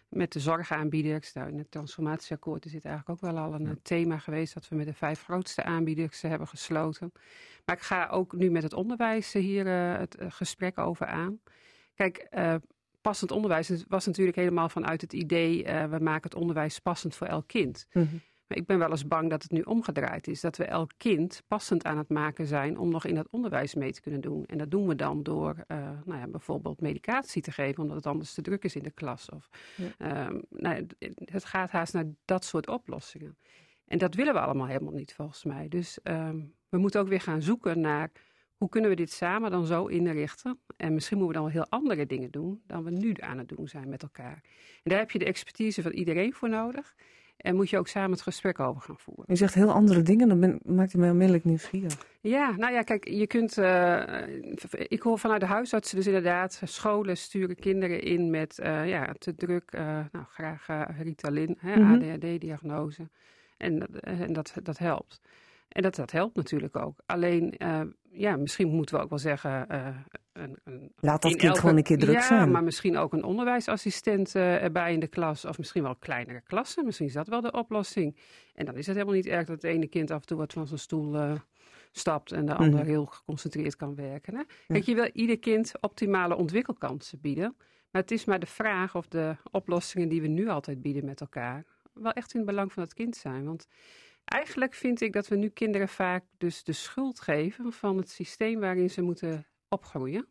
[0.10, 1.34] met de zorgaanbieders.
[1.34, 3.76] Nou, in het transformatieakkoord is dit eigenlijk ook wel al een ja.
[3.82, 7.12] thema geweest dat we met de vijf grootste aanbieders hebben gesloten.
[7.66, 11.40] Maar ik ga ook nu met het onderwijs hier uh, het gesprek over aan.
[11.94, 12.28] Kijk,
[13.06, 17.48] passend onderwijs was natuurlijk helemaal vanuit het idee, we maken het onderwijs passend voor elk
[17.48, 17.88] kind.
[17.92, 18.22] Mm -hmm.
[18.48, 20.42] Maar ik ben wel eens bang dat het nu omgedraaid is.
[20.42, 23.92] Dat we elk kind passend aan het maken zijn om nog in dat onderwijs mee
[23.92, 24.46] te kunnen doen.
[24.46, 28.06] En dat doen we dan door uh, nou ja, bijvoorbeeld medicatie te geven, omdat het
[28.06, 29.30] anders te druk is in de klas.
[29.30, 30.28] Of, ja.
[30.28, 30.86] um, nou,
[31.26, 33.38] het gaat haast naar dat soort oplossingen.
[33.86, 35.68] En dat willen we allemaal helemaal niet, volgens mij.
[35.68, 38.12] Dus um, we moeten ook weer gaan zoeken naar
[38.58, 40.60] hoe kunnen we dit samen dan zo inrichten?
[40.78, 43.50] En misschien moeten we dan wel heel andere dingen doen dan we nu aan het
[43.50, 44.42] doen zijn met elkaar.
[44.84, 46.96] En daar heb je de expertise van iedereen voor nodig.
[47.38, 49.26] En moet je ook samen het gesprek over gaan voeren.
[49.28, 52.06] Je zegt heel andere dingen, dan ben, maakt u mij onmiddellijk nieuwsgierig.
[52.22, 53.58] Ja, nou ja, kijk, je kunt.
[53.58, 54.04] Uh,
[54.72, 56.62] ik hoor vanuit de huisartsen dus inderdaad.
[56.64, 59.72] Scholen sturen kinderen in met uh, ja, te druk.
[59.76, 60.68] Uh, nou, graag
[61.00, 61.94] Ritalin, hè, Mhm.
[61.94, 63.10] ADHD-diagnose.
[63.58, 65.22] En, en dat, dat helpt.
[65.76, 67.00] En dat, dat helpt natuurlijk ook.
[67.06, 69.68] Alleen, eh, ja, misschien moeten we ook wel zeggen.
[69.70, 69.88] eh,
[70.34, 72.52] een, een, Laat dat in kind elke- gewoon een keer druk ja, zijn.
[72.52, 75.46] maar misschien ook een onderwijsassistent eh, erbij in de klas.
[75.46, 76.86] Of misschien wel kleinere klassen.
[76.86, 78.18] Misschien is dat wel de oplossing.
[78.54, 80.54] En dan is het helemaal niet erg dat het ene kind af en toe wat
[80.54, 81.38] van zijn stoel
[81.92, 82.32] stapt.
[82.32, 82.88] En de ander Mhm.
[82.90, 84.36] heel geconcentreerd kan werken.
[84.36, 84.44] Hè?
[84.68, 87.56] Kijk, je wil ieder kind optimale ontwikkelkansen bieden.
[87.92, 91.22] Maar het is maar de vraag of de oplossingen die we nu altijd bieden met
[91.22, 91.64] elkaar.
[91.94, 93.46] wel echt in het belang van het kind zijn.
[93.46, 93.68] Want
[94.26, 98.60] eigenlijk vind ik dat we nu kinderen vaak dus de schuld geven van het systeem
[98.60, 100.28] waarin ze moeten opgroeien.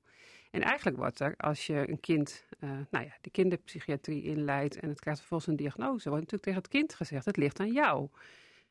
[0.50, 4.88] En eigenlijk wordt er, als je een kind, eh, nou ja, de kinderpsychiatrie inleidt en
[4.88, 8.08] het krijgt vervolgens een diagnose, wordt natuurlijk tegen het kind gezegd, het ligt aan jou.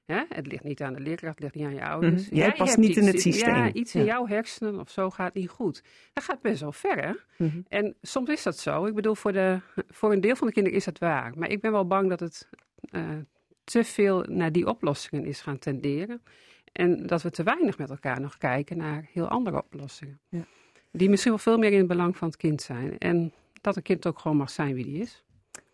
[0.06, 0.24] Hè?
[0.30, 2.26] Het ligt niet aan de leerkracht, het ligt niet aan je ouders.
[2.26, 2.36] Mhm.
[2.36, 3.56] Jij Jij past niet in het systeem.
[3.56, 5.84] Ja, iets in jouw hersenen of zo gaat niet goed.
[6.14, 7.14] Dat gaat best wel ver, hè?
[7.38, 7.62] Mhm.
[7.68, 8.86] En soms is dat zo.
[8.86, 11.34] Ik bedoel, voor, de, voor een deel van de kinderen is dat waar.
[11.38, 13.10] Maar ik ben wel bang dat het eh,
[13.64, 16.22] te veel naar die oplossingen is gaan tenderen.
[16.72, 20.20] En dat we te weinig met elkaar nog kijken naar heel andere oplossingen.
[20.30, 20.46] Ja.
[20.92, 22.98] Die misschien wel veel meer in het belang van het kind zijn.
[22.98, 25.24] En dat een kind ook gewoon mag zijn wie die is.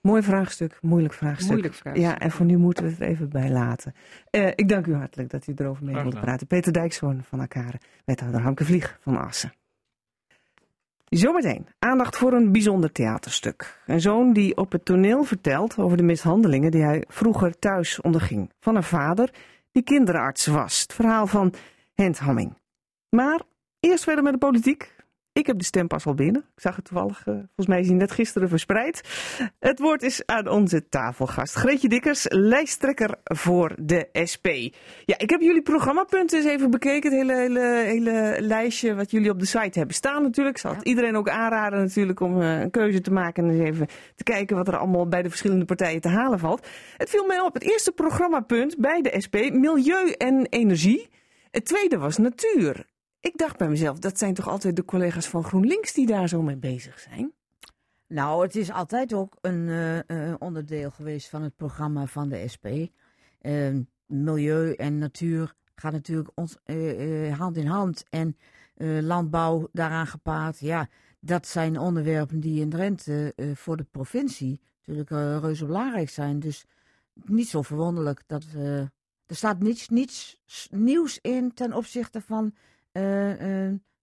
[0.01, 1.49] Mooi vraagstuk, moeilijk vraagstuk.
[1.49, 2.05] Moeilijk vraagstuk.
[2.05, 3.93] Ja, en voor nu moeten we het even bij laten.
[4.29, 6.47] Eh, ik dank u hartelijk dat u erover mee wilde praten.
[6.47, 9.53] Peter Dijkshoorn van Akare, wethouder Hamke Vlieg van Assen.
[11.09, 13.81] Zometeen aandacht voor een bijzonder theaterstuk.
[13.85, 18.51] Een zoon die op het toneel vertelt over de mishandelingen die hij vroeger thuis onderging.
[18.59, 19.29] Van een vader
[19.71, 20.81] die kinderarts was.
[20.81, 21.53] Het verhaal van
[21.93, 22.57] Hent Hamming.
[23.09, 23.41] Maar
[23.79, 24.95] eerst verder met de politiek.
[25.39, 26.41] Ik heb de stempas al binnen.
[26.55, 29.01] Ik zag het toevallig, uh, volgens mij is hij net gisteren verspreid.
[29.59, 31.55] Het woord is aan onze tafelgast.
[31.55, 34.47] Greetje Dikkers, lijsttrekker voor de SP.
[35.05, 37.11] Ja, ik heb jullie programmapunten eens even bekeken.
[37.11, 40.55] Het hele, hele, hele lijstje wat jullie op de site hebben staan natuurlijk.
[40.55, 43.43] Ik zal het iedereen ook aanraden natuurlijk om uh, een keuze te maken.
[43.43, 46.67] En eens even te kijken wat er allemaal bij de verschillende partijen te halen valt.
[46.97, 47.53] Het viel mij op.
[47.53, 51.09] Het eerste programmapunt bij de SP, milieu en energie.
[51.51, 52.85] Het tweede was natuur.
[53.19, 56.41] Ik dacht bij mezelf, dat zijn toch altijd de collega's van GroenLinks die daar zo
[56.41, 57.33] mee bezig zijn?
[58.07, 59.67] Nou, het is altijd ook een
[60.07, 62.65] uh, onderdeel geweest van het programma van de SP.
[63.41, 68.03] Uh, milieu en natuur gaat natuurlijk ons, uh, hand in hand.
[68.09, 68.37] En
[69.01, 70.59] landbouw daaraan gepaard.
[70.59, 76.39] Ja, dat zijn onderwerpen die in Drenthe voor de provincie natuurlijk reuze belangrijk zijn.
[76.39, 76.65] Dus
[77.13, 78.91] niet zo verwonderlijk dat we.
[79.25, 82.53] Er staat niets, niets nieuws in ten opzichte van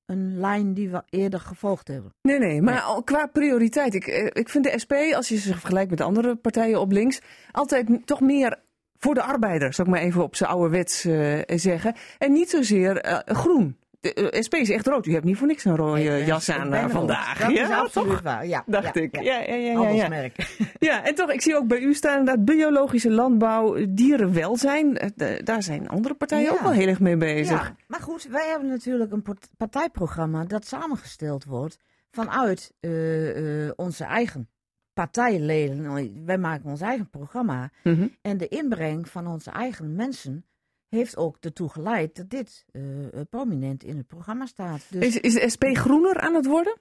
[0.07, 2.15] een lijn die we eerder gevolgd hebben.
[2.23, 3.05] Nee, nee, maar nee.
[3.05, 3.95] qua prioriteit.
[3.95, 7.21] Ik, eh, ik vind de SP, als je ze vergelijkt met andere partijen op links,
[7.53, 8.65] altijd toch meer
[8.99, 11.95] voor de arbeider, zou ik maar even op zijn ouderwets uh, zeggen.
[12.19, 13.77] En niet zozeer uh, groen.
[14.15, 15.07] De SP is echt rood.
[15.07, 17.39] U hebt niet voor niks een rode nee, jas aan uh, vandaag.
[17.39, 18.23] Dat ja, is absoluut toch?
[18.23, 18.47] waar.
[18.47, 19.23] Ja, Dacht ja, ik.
[19.23, 20.31] Ja, ja, ja, ja.
[20.79, 25.13] ja, en toch, ik zie ook bij u staan dat biologische landbouw, dierenwelzijn.
[25.45, 27.63] Daar zijn andere partijen ook wel heel erg mee bezig.
[27.63, 29.25] Ja, maar goed, wij hebben natuurlijk een
[29.57, 31.79] partijprogramma dat samengesteld wordt
[32.11, 34.49] vanuit uh, uh, onze eigen
[34.93, 36.25] partijleden.
[36.25, 37.71] Wij maken ons eigen programma.
[37.83, 37.95] Mhm.
[37.95, 38.17] Mm -hmm.
[38.23, 40.45] En de inbreng van onze eigen mensen
[40.89, 42.83] heeft ook ertoe geleid dat dit uh,
[43.31, 44.87] prominent in het programma staat.
[44.91, 46.77] Dus, is, is de SP groener aan het worden?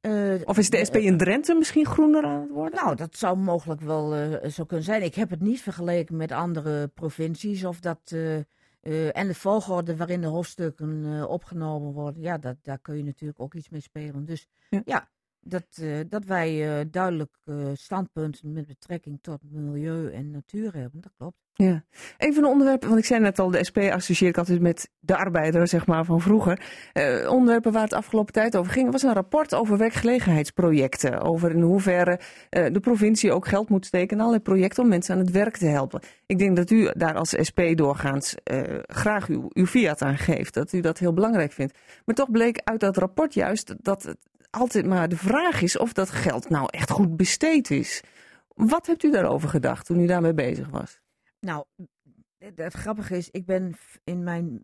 [0.00, 2.84] Uh, of is de SP in Drenthe misschien groener aan het worden?
[2.84, 5.02] Nou, dat zou mogelijk wel uh, zo kunnen zijn.
[5.02, 8.12] Ik heb het niet vergeleken met andere provincies of dat.
[9.12, 13.54] en de volgorde waarin de hoofdstukken opgenomen worden, ja, dat, daar kun je natuurlijk ook
[13.54, 14.24] iets mee spelen.
[14.24, 15.08] Dus ja, ja
[15.44, 21.00] dat, uh, dat wij uh, duidelijk uh, standpunten met betrekking tot milieu en natuur hebben.
[21.00, 21.36] Dat klopt.
[21.56, 21.84] Ja,
[22.18, 24.90] een van de onderwerpen, want ik zei net al, de SP associeer ik altijd met
[24.98, 26.60] de arbeider, zeg maar, van vroeger.
[27.28, 31.20] onderwerpen waar het afgelopen tijd over ging, was een rapport over werkgelegenheidsprojecten.
[31.20, 35.20] Over in hoeverre de provincie ook geld moet steken in allerlei projecten om mensen aan
[35.20, 36.00] het werk te helpen.
[36.26, 38.34] Ik denk dat u daar als SP doorgaans
[38.86, 41.78] graag uw, uw fiat aan geeft, dat u dat heel belangrijk vindt.
[42.04, 44.18] Maar toch bleek uit dat rapport juist dat het
[44.54, 48.02] altijd maar de vraag is of dat geld nou echt goed besteed is.
[48.54, 51.00] Wat hebt u daarover gedacht toen u daarmee bezig was?
[51.40, 51.64] Nou,
[52.38, 54.60] het grappige is, ik ben in mijn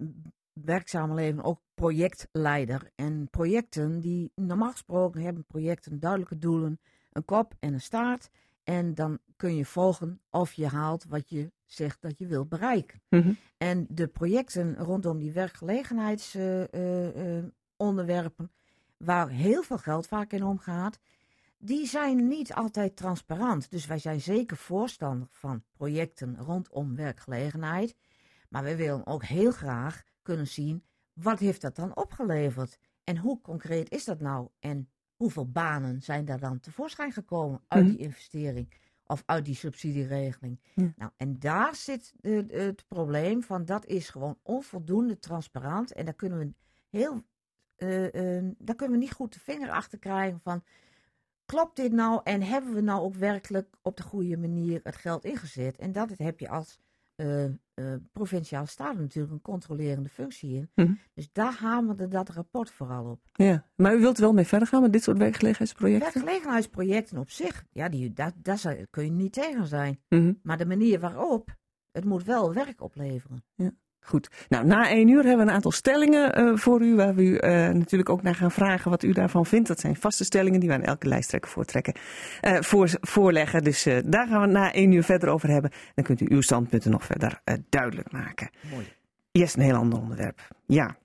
[0.53, 2.90] werkzame leven ook projectleider.
[2.94, 6.81] En projecten, die normaal gesproken hebben projecten duidelijke doelen,
[7.12, 8.31] een kop en een staart.
[8.64, 13.03] En dan kun je volgen of je haalt wat je zegt dat je wilt bereiken.
[13.09, 13.37] Mm -hmm.
[13.57, 16.85] En de projecten rondom die werkgelegenheidsonderwerpen,
[17.79, 18.48] uh, uh,
[19.05, 20.99] waar heel veel geld vaak in omgaat,
[21.59, 23.71] die zijn niet altijd transparant.
[23.71, 27.97] Dus wij zijn zeker voorstander van projecten rondom werkgelegenheid.
[28.49, 32.79] Maar we willen ook heel graag kunnen zien, wat heeft dat dan opgeleverd?
[33.05, 34.49] En hoe concreet is dat nou?
[34.59, 38.73] En hoeveel banen zijn daar dan tevoorschijn gekomen uit die investering?
[39.07, 40.61] Of uit die subsidieregeling.
[40.75, 40.93] Ja.
[40.97, 45.93] Nou, en daar zit de, de, het probleem van, dat is gewoon onvoldoende transparant.
[45.93, 46.53] En daar kunnen we
[46.89, 47.23] heel
[47.83, 50.62] uh, uh, daar kunnen we niet goed de vinger achter krijgen van,
[51.45, 55.25] klopt dit nou en hebben we nou ook werkelijk op de goede manier het geld
[55.25, 55.77] ingezet?
[55.77, 56.79] En dat heb je als
[57.16, 57.45] uh,
[58.12, 60.71] provinciale staten natuurlijk een controlerende functie in.
[60.75, 60.93] Mhm.
[61.14, 63.21] Dus daar hamerde dat rapport vooral op.
[63.33, 66.12] Ja, maar u wilt wel mee verder gaan met dit soort werkgelegenheidsprojecten?
[66.12, 70.01] Werkgelegenheidsprojecten op zich, ja, die, daar, daar kun je niet tegen zijn.
[70.09, 70.33] Mhm.
[70.43, 71.57] Maar de manier waarop,
[71.90, 73.45] het moet wel werk opleveren.
[73.55, 73.73] Ja.
[74.01, 74.31] Goed.
[74.49, 77.33] Nou, na één uur hebben we een aantal stellingen uh, voor u, waar we u
[77.33, 79.69] uh, natuurlijk ook naar gaan vragen wat u daarvan vindt.
[79.69, 81.95] Dat zijn vaste stellingen die we aan elke lijsttrekker voortrekken,
[82.43, 83.65] uh, voor, voorleggen.
[83.65, 85.71] Dus daar gaan we na één uur verder over hebben.
[85.95, 88.51] Dan kunt u uw standpunten nog verder duidelijk maken.
[88.71, 88.87] Mooi.
[89.33, 90.49] Eerst een heel ander onderwerp.
[90.67, 90.97] Ja,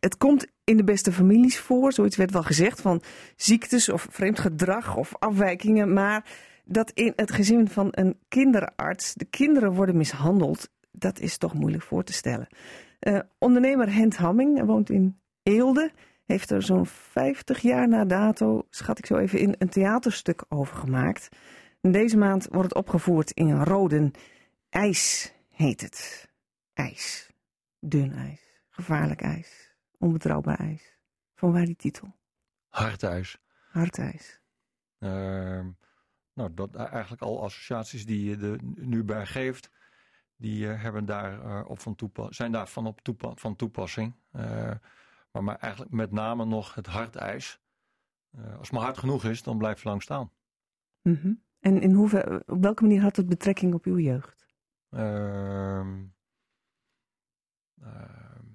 [0.00, 3.02] het komt in de beste families voor, zoiets werd wel gezegd, van
[3.36, 5.92] ziektes of vreemd gedrag of afwijkingen.
[5.92, 6.24] Maar
[6.64, 11.82] dat in het gezin van een kinderarts de kinderen worden mishandeld dat is toch moeilijk
[11.82, 12.46] voor te stellen.
[13.00, 15.92] Uh, ondernemer Hent Hamming woont in Eelde.
[16.24, 20.76] Heeft er zo'n 50 jaar na dato, schat ik zo even in, een theaterstuk over
[20.76, 21.28] gemaakt.
[21.80, 24.10] En deze maand wordt het opgevoerd in Roden.
[24.70, 26.30] IJs heet het.
[26.72, 27.30] IJs.
[27.80, 28.62] Dun ijs.
[28.68, 29.76] Gevaarlijk ijs.
[29.98, 30.98] Onbetrouwbaar ijs.
[31.34, 32.14] Van waar die titel?
[32.68, 33.38] Hardijs.
[33.70, 34.40] Hardijs.
[34.98, 35.10] Uh,
[36.34, 39.70] nou, dat eigenlijk al associaties die je er nu bij geeft
[40.44, 41.96] die hebben daar, op van
[42.28, 44.14] zijn daarvan op toepa van toepassing.
[45.30, 47.60] maar, maar eigenlijk met name nog het hartijs.
[48.36, 50.30] als het maar hard genoeg is, dan blijft je lang staan.
[51.02, 51.32] Mhm.
[51.60, 54.46] En in hoever, op welke manier had het betrekking op uw jeugd?
[54.90, 56.02] Ehm,
[57.80, 58.46] ehm,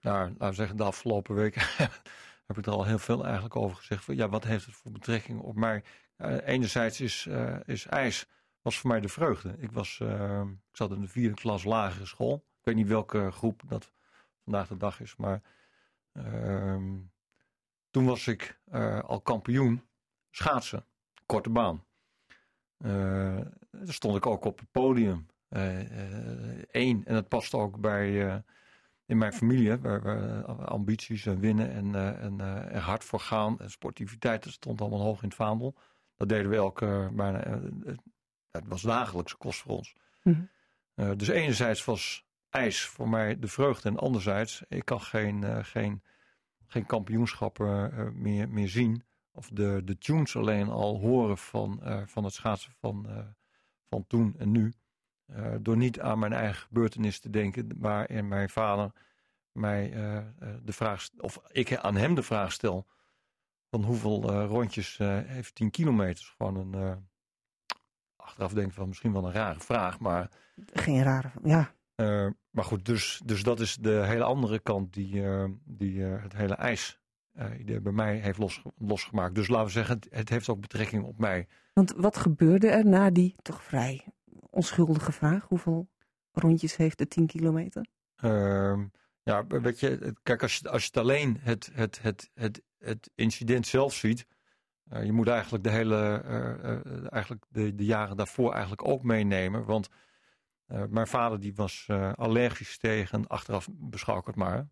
[0.00, 1.62] nou, laten we zeggen, de afgelopen weken
[2.46, 4.06] heb ik er al heel veel eigenlijk over gezegd.
[4.06, 5.82] Ja, wat heeft het voor betrekking op mij?
[6.16, 7.28] Uh, enerzijds is,
[7.64, 8.28] is ijs,
[8.62, 9.54] was voor mij de vreugde.
[9.58, 12.34] Ik, was, ehm, ik zat in de vierde klas lagere school.
[12.34, 13.92] Ik weet niet welke groep dat
[14.44, 15.42] vandaag de dag is, maar
[17.92, 19.82] toen was ik uh, al kampioen
[20.30, 20.84] schaatsen
[21.26, 21.84] korte baan.
[22.78, 25.26] Uh, daar stond ik ook op het podium.
[25.48, 25.88] Eén,
[26.72, 28.42] uh, en dat past ook bij
[29.06, 33.60] in mijn familie, waar we ambities en winnen en, en er hard voor gaan.
[33.60, 35.74] En sportiviteit, dat stond allemaal hoog in het vaandel.
[36.16, 37.60] Dat deden we elke, bijna,
[38.52, 39.94] het was dagelijkse kost voor ons.
[40.22, 40.48] Mm
[40.94, 41.16] -hmm.
[41.16, 46.02] dus enerzijds was ijs voor mij de vreugde en anderzijds, ik kan geen, geen,
[46.66, 52.24] geen kampioenschappen meer, meer zien of de, de tunes alleen al horen van, uh, van
[52.24, 53.18] het schaatsen van, uh,
[53.88, 54.72] van toen en nu.
[55.26, 58.92] Uh, door niet aan mijn eigen gebeurtenis te denken, waarin mijn vader
[59.52, 59.90] mij
[60.62, 62.86] de vraag, of ik aan hem de vraag stel:
[63.70, 66.34] van hoeveel rondjes heeft 10 kilometer?
[66.36, 67.08] Gewoon een,
[68.32, 70.28] achteraf denk ik van misschien wel een rare vraag, maar.
[70.72, 71.74] Geen rare, ja.
[72.50, 75.22] maar goed, dus, dus dat is de hele andere kant die,
[75.64, 77.00] die het hele ijs
[77.82, 79.34] bij mij heeft los, losgemaakt.
[79.34, 81.46] Dus laten we zeggen, het, het, heeft ook betrekking op mij.
[81.72, 84.04] Want wat gebeurde er na die toch vrij
[84.50, 85.44] onschuldige vraag?
[85.48, 85.88] Hoeveel
[86.32, 87.86] rondjes heeft de 10 kilometer?
[88.24, 88.84] Uh,
[89.22, 93.10] ja, weet je, kijk, als je, als je het alleen het, het, het, het, het
[93.14, 94.26] incident zelf ziet.
[94.90, 99.64] Uh, je moet eigenlijk de hele, uh, eigenlijk de, de jaren daarvoor eigenlijk ook meenemen.
[99.64, 99.88] Want
[100.88, 104.68] mijn vader die was allergisch tegen, achteraf beschouw ik het maar,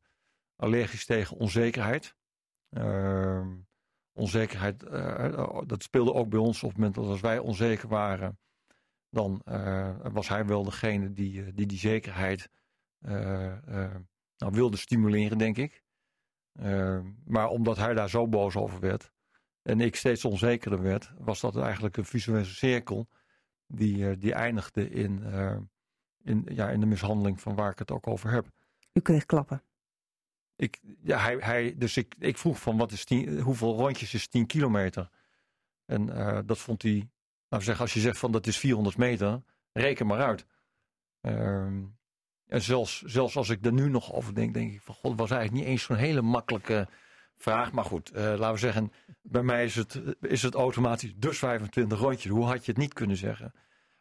[0.56, 2.16] allergisch tegen onzekerheid.
[2.70, 3.46] Uh,
[4.12, 4.80] onzekerheid,
[5.68, 8.38] dat speelde ook bij ons op het moment dat als wij onzeker waren,
[9.10, 9.42] dan
[10.12, 12.50] was hij wel degene die die, die zekerheid
[14.36, 15.82] nou, wilde stimuleren, denk ik.
[16.52, 19.12] Ehm, maar omdat hij daar zo boos over werd
[19.70, 23.08] en ik steeds onzekerder werd, was dat eigenlijk een visuele cirkel
[23.66, 25.24] die, die eindigde in,
[26.22, 28.50] in, ja, in de mishandeling van waar ik het ook over heb.
[28.92, 29.62] U kreeg klappen?
[30.56, 34.28] Ik, ja, hij, hij, dus ik, ik vroeg van wat is tien, hoeveel rondjes is
[34.28, 35.10] 10 kilometer?
[35.86, 37.08] En uh, dat vond hij, nou
[37.48, 40.46] we zeggen, als je zegt van dat is 400 meter, reken maar uit.
[41.20, 41.32] Uh,
[42.46, 45.30] en zelfs, zelfs als ik er nu nog over denk, denk ik van god, was
[45.30, 46.88] eigenlijk niet eens zo'n hele makkelijke
[47.42, 47.72] vraag.
[47.72, 51.98] Maar goed, uh, laten we zeggen, bij mij is het, is het automatisch dus 25
[51.98, 52.32] rondjes.
[52.32, 53.52] Hoe had je het niet kunnen zeggen?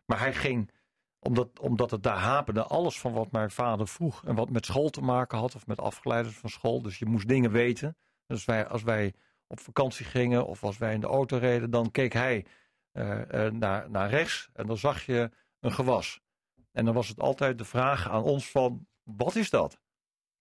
[0.06, 0.72] Maar hij ging
[1.20, 4.26] omdat, omdat het daar haperde, alles van wat mijn vader vroeg.
[4.26, 6.82] En wat met school te maken had, of met afgeleiders van school.
[6.82, 7.98] Dus je moest dingen weten.
[8.26, 9.14] Dus wij, als wij
[9.48, 12.46] op vakantie gingen, of als wij in de auto reden, dan keek hij
[12.94, 14.50] uh, uh, naar, naar rechts.
[14.54, 16.22] En dan zag je een gewas.
[16.72, 19.80] En dan was het altijd de vraag aan ons van, wat is dat?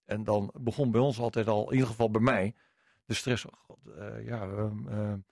[0.04, 2.54] En dan begon bij ons altijd al, in ieder geval bij mij,
[3.08, 3.44] de stress.
[3.44, 5.24] Oh God, uh, ja, um,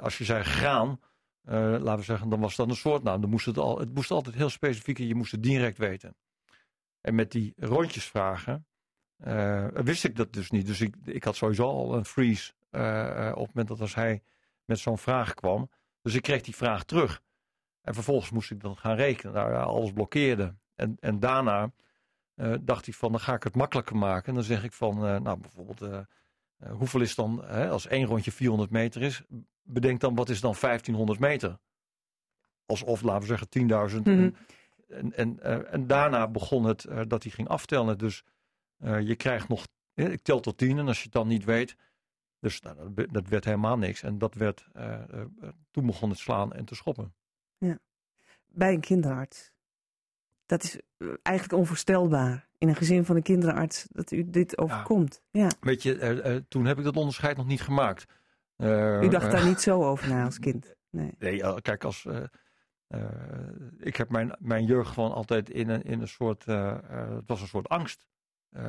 [0.00, 1.00] als je zei graan,
[1.42, 3.20] laten we zeggen, dan was dat een soort naam.
[3.20, 6.16] Dan moest het, al, het moest altijd heel specifiek en je moest het direct weten.
[7.00, 8.66] En met die rondjesvragen
[9.72, 10.66] wist ik dat dus niet.
[10.66, 14.22] Dus ik, ik had sowieso al een freeze op het moment dat als hij
[14.64, 15.70] met zo'n vraag kwam.
[16.02, 17.22] Dus ik kreeg die vraag terug.
[17.82, 19.34] En vervolgens moest ik dan gaan rekenen.
[19.34, 20.54] Nou, alles blokkeerde.
[20.74, 21.72] En, en daarna
[22.60, 24.28] dacht hij van, dan ga ik het makkelijker maken.
[24.28, 26.06] En dan zeg ik van, nou bijvoorbeeld,
[26.66, 29.22] hoeveel is dan, als één rondje 400 meter is,
[29.62, 31.58] bedenk dan wat is dan 1500 meter.
[32.66, 34.02] Alsof, laten we zeggen, 10.000.
[34.02, 34.30] Mhm.
[34.88, 37.98] En, en, uh, en, daarna begon het uh, dat hij ging aftellen.
[37.98, 38.24] Dus
[38.78, 41.76] je krijgt nog, ik tel tot 10 en als je het dan niet weet.
[42.40, 44.02] Dus nou, dat, dat, werd helemaal niks.
[44.02, 44.68] En dat werd,
[45.70, 47.14] toen begon het slaan en te schoppen.
[47.58, 47.78] Ja.
[48.46, 49.52] Bij een kinderarts.
[50.48, 50.80] Dat is
[51.22, 52.48] eigenlijk onvoorstelbaar.
[52.58, 55.22] In een gezin van een kinderarts dat u dit overkomt.
[55.30, 55.42] Ja.
[55.42, 55.50] ja.
[55.60, 58.04] Weet je, toen heb ik dat onderscheid nog niet gemaakt.
[58.56, 60.74] Uh, U dacht daar niet zo over na als kind?
[60.90, 62.06] Nee, nee kijk, als,
[63.78, 67.46] ik heb mijn, mijn jeugd gewoon altijd in een, in een soort, het was een
[67.46, 68.08] soort angst.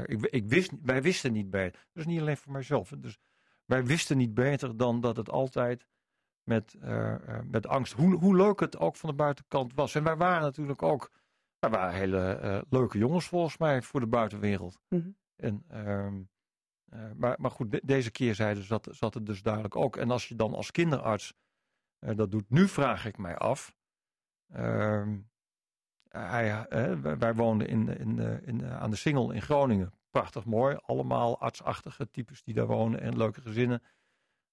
[0.05, 1.87] ik, ik wist, wij wisten niet beter.
[1.93, 2.93] Dus niet alleen voor mijzelf.
[2.97, 3.19] Dus
[3.65, 5.87] wij wisten niet beter dan dat het altijd
[6.43, 6.75] met,
[7.51, 9.95] met angst, hoe, hoe leuk het ook van de buitenkant was.
[9.95, 11.11] En wij waren natuurlijk ook,
[11.59, 14.79] wij waren hele leuke jongens volgens mij voor de buitenwereld.
[14.89, 15.17] Mm -hmm.
[15.35, 16.21] En ehm,
[16.93, 19.97] uh, maar, maar goed, de, deze keerzijde zat, zat het dus duidelijk ook.
[19.97, 21.33] En als je dan als kinderarts
[21.99, 23.75] uh, dat doet, nu vraag ik mij af.
[24.55, 25.07] Uh,
[26.09, 26.67] hij,
[27.19, 29.93] wij woonden in, in, in, aan de Singel in Groningen.
[30.09, 30.77] Prachtig mooi.
[30.81, 33.81] Allemaal artsachtige types die daar wonen en leuke gezinnen.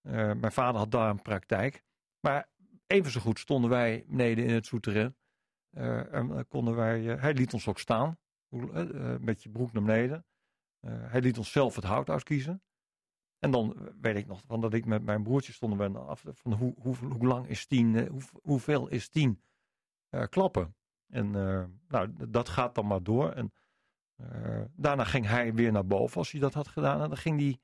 [0.01, 1.85] mijn vader had daar een praktijk.
[2.21, 2.49] Maar
[2.87, 5.17] even zo goed stonden wij beneden in het souterrain.
[5.77, 8.19] En konden wij, hij liet ons ook staan.
[9.21, 10.27] met je broek naar beneden.
[10.87, 12.63] hij liet ons zelf het hout uitkiezen.
[13.39, 16.53] En dan weet ik nog, van dat ik met mijn broertje stonden we af van
[16.53, 19.43] hoe, hoe, hoe lang is tien, eh, hoe, hoeveel is tien
[20.29, 20.75] klappen.
[21.09, 21.31] En
[21.89, 23.33] nou, dat gaat dan maar door.
[23.33, 23.53] En
[24.73, 27.01] daarna ging hij weer naar boven als hij dat had gedaan.
[27.01, 27.59] En dan ging hij,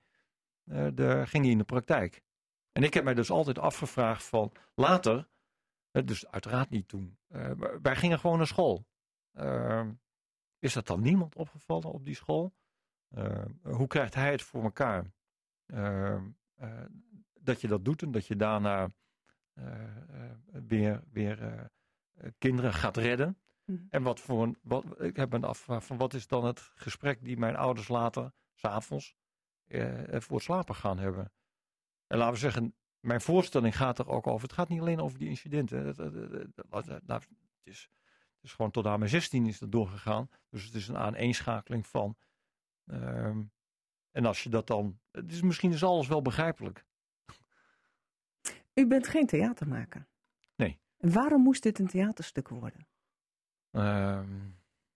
[0.95, 2.23] de, ging hij in de praktijk.
[2.73, 5.29] En ik heb mij dus altijd afgevraagd van later,
[5.93, 7.19] dus uiteraard niet toen,
[7.83, 8.87] wij gingen gewoon naar school.
[10.59, 12.55] is dat dan niemand opgevallen op die school?
[13.63, 15.13] hoe krijgt hij het voor elkaar?
[15.67, 16.85] Ehm, eh,
[17.41, 18.89] dat je dat doet en dat je daarna
[19.53, 20.37] eh, eh,
[20.67, 21.71] weer, weer
[22.39, 23.39] kinderen gaat redden.
[23.65, 23.87] Mhm.
[23.91, 24.59] En wat voor een.
[24.63, 28.33] Wat, ik heb me afgevraagd van wat is dan het gesprek die mijn ouders later,
[28.55, 29.15] s'avonds,
[30.09, 31.33] voor het slapen gaan hebben.
[32.07, 34.43] En laten we zeggen, mijn voorstelling gaat er ook over.
[34.43, 35.87] Het gaat niet alleen over die incidenten.
[35.87, 37.29] Het, het,
[37.63, 37.89] is,
[38.35, 40.29] het is gewoon tot aan mijn 16 is dat doorgegaan.
[40.49, 42.17] Dus het is een aaneenschakeling van.
[42.87, 43.43] Ehm,
[44.11, 45.01] en als je dat dan.
[45.11, 46.85] Het is, misschien is alles wel begrijpelijk.
[48.75, 50.07] U bent geen theatermaker.
[50.57, 50.81] Nee.
[50.97, 52.87] En waarom moest dit een theaterstuk worden?
[53.71, 54.23] Uh,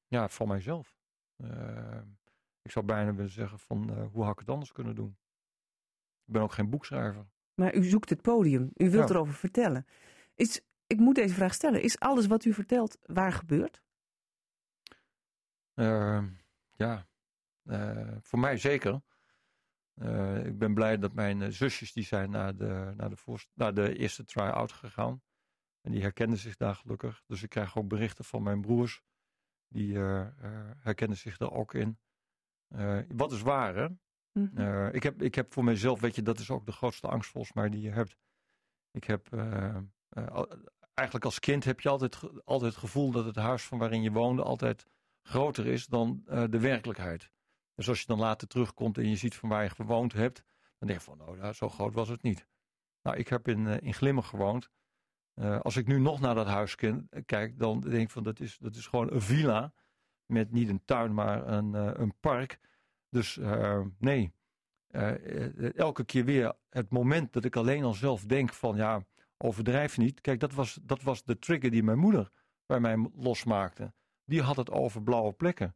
[0.06, 0.98] ja, voor mijzelf.
[1.36, 2.00] Uh,
[2.62, 5.18] ik zou bijna willen zeggen van uh, hoe had ik het anders kunnen doen?
[6.24, 7.26] Ik ben ook geen boekschrijver.
[7.56, 8.70] Maar u zoekt het podium.
[8.74, 9.86] U wilt erover vertellen.
[10.34, 11.82] Is, ik moet deze vraag stellen.
[11.82, 13.82] Is alles wat u vertelt waar gebeurd?
[15.74, 16.28] Ehm,
[16.72, 17.08] ja,
[17.62, 19.02] eh, voor mij zeker.
[19.94, 23.74] Eh, ik ben blij dat mijn eh, zusjes die zijn naar de, naar de, naar
[23.74, 25.22] de eerste try-out gegaan.
[25.80, 27.22] En die herkenden zich daar gelukkig.
[27.26, 29.02] Dus ik krijg ook berichten van mijn broers.
[29.68, 29.98] Die
[30.78, 31.98] herkennen zich daar ook in.
[33.08, 33.88] wat is waar, hè?
[34.36, 34.86] Mhm.
[34.92, 37.52] ik, heb, ik heb voor mezelf, weet je, dat is ook de grootste angst volgens
[37.52, 38.16] mij die je hebt.
[38.90, 39.32] Ik heb,
[40.94, 44.12] eigenlijk als kind heb je altijd, altijd het gevoel dat het huis van waarin je
[44.12, 44.86] woonde altijd
[45.22, 47.30] groter is dan de werkelijkheid.
[47.74, 50.44] Dus als je dan later terugkomt en je ziet van waar je gewoond hebt,
[50.78, 52.46] dan denk je van, nou, zo groot was het niet.
[53.02, 54.70] Nou, ik heb in, in Glimmen gewoond.
[55.62, 56.74] Als ik nu nog naar dat huis
[57.24, 59.72] kijk, dan denk ik van, dat is, dat is gewoon een villa.
[60.26, 62.58] Met niet een tuin, maar een, een park.
[63.16, 63.38] Dus
[63.98, 64.32] nee,
[65.74, 69.04] elke keer weer het moment dat ik alleen al zelf denk van, ja,
[69.38, 70.20] overdrijf niet.
[70.20, 72.30] Kijk, dat was, dat was de trigger die mijn moeder
[72.66, 73.92] bij mij losmaakte.
[74.24, 75.74] Die had het over blauwe plekken.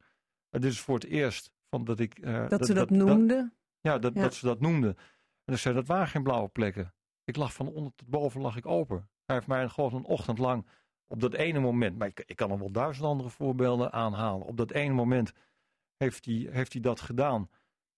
[0.51, 3.53] Het is voor het eerst van dat, ik, uh, dat, ze dat, noemde?
[3.81, 4.97] ja, dat, dat ze dat noemde.
[5.45, 6.95] En ze zei, dat waren geen blauwe plekken.
[7.25, 9.09] Ik lag van onder tot boven lag ik open.
[9.25, 10.67] Hij heeft mij gewoon een ochtend lang
[11.07, 14.47] op dat ene moment, maar ik, ik kan nog wel duizend andere voorbeelden aanhalen.
[14.47, 15.33] Op dat ene moment
[16.01, 17.51] heeft hij, heeft hij dat gedaan.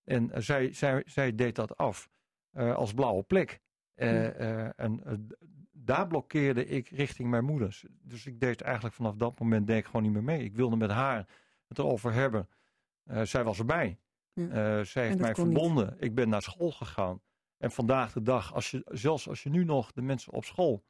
[0.05, 2.09] En uh, zij, zij, zij deed dat af
[2.53, 3.61] uh, als blauwe plek.
[3.95, 5.27] Uh, en
[5.73, 7.85] daar blokkeerde ik richting mijn moeders.
[8.03, 10.45] Dus ik deed eigenlijk vanaf dat moment denk ik gewoon niet meer mee.
[10.45, 11.29] Ik wilde met haar
[11.69, 12.49] het erover hebben.
[13.23, 13.99] Zij was erbij.
[14.33, 14.85] Ja.
[14.85, 15.91] Zij heeft mij verbonden.
[15.91, 16.03] Niet.
[16.03, 17.21] Ik ben naar school gegaan.
[17.59, 20.85] En vandaag de dag, als je, zelfs als je nu nog de mensen op school,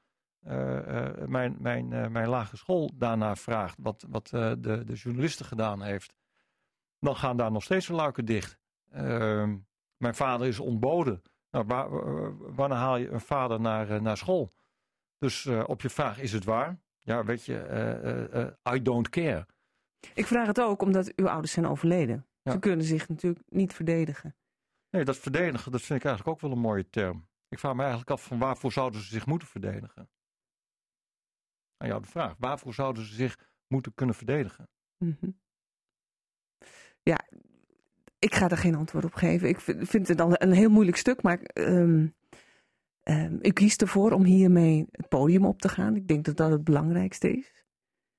[0.46, 6.14] uh, mijn, mijn, mijn lagere school daarna vraagt, wat, wat de, de journalisten gedaan heeft,
[7.02, 8.58] dan gaan daar nog steeds de luiken dicht.
[8.90, 9.56] Ehm,
[9.96, 11.22] mijn vader is ontboden.
[11.50, 11.88] Nou, waar,
[12.54, 14.52] wanneer haal je een vader naar, naar school?
[15.18, 16.80] Dus op je vraag, is het waar?
[16.98, 19.46] Ja, weet je, I don't care.
[20.14, 22.26] Ik vraag het ook omdat uw ouders zijn overleden.
[22.44, 24.36] Ze kunnen zich natuurlijk niet verdedigen.
[24.90, 27.28] Nee, dat verdedigen, dat vind ik eigenlijk ook wel een mooie term.
[27.48, 30.10] Ik vraag me eigenlijk af van waarvoor zouden ze zich moeten verdedigen?
[31.76, 32.34] Aan jou de vraag.
[32.38, 34.68] Waarvoor zouden ze zich moeten kunnen verdedigen?
[34.98, 35.40] Mm -hmm.
[38.22, 39.48] Ik ga daar geen antwoord op geven.
[39.48, 42.14] Ik vind het dan een heel moeilijk stuk, maar um,
[43.02, 45.96] um, u kiest ervoor om hiermee het podium op te gaan.
[45.96, 47.52] Ik denk dat dat het belangrijkste is.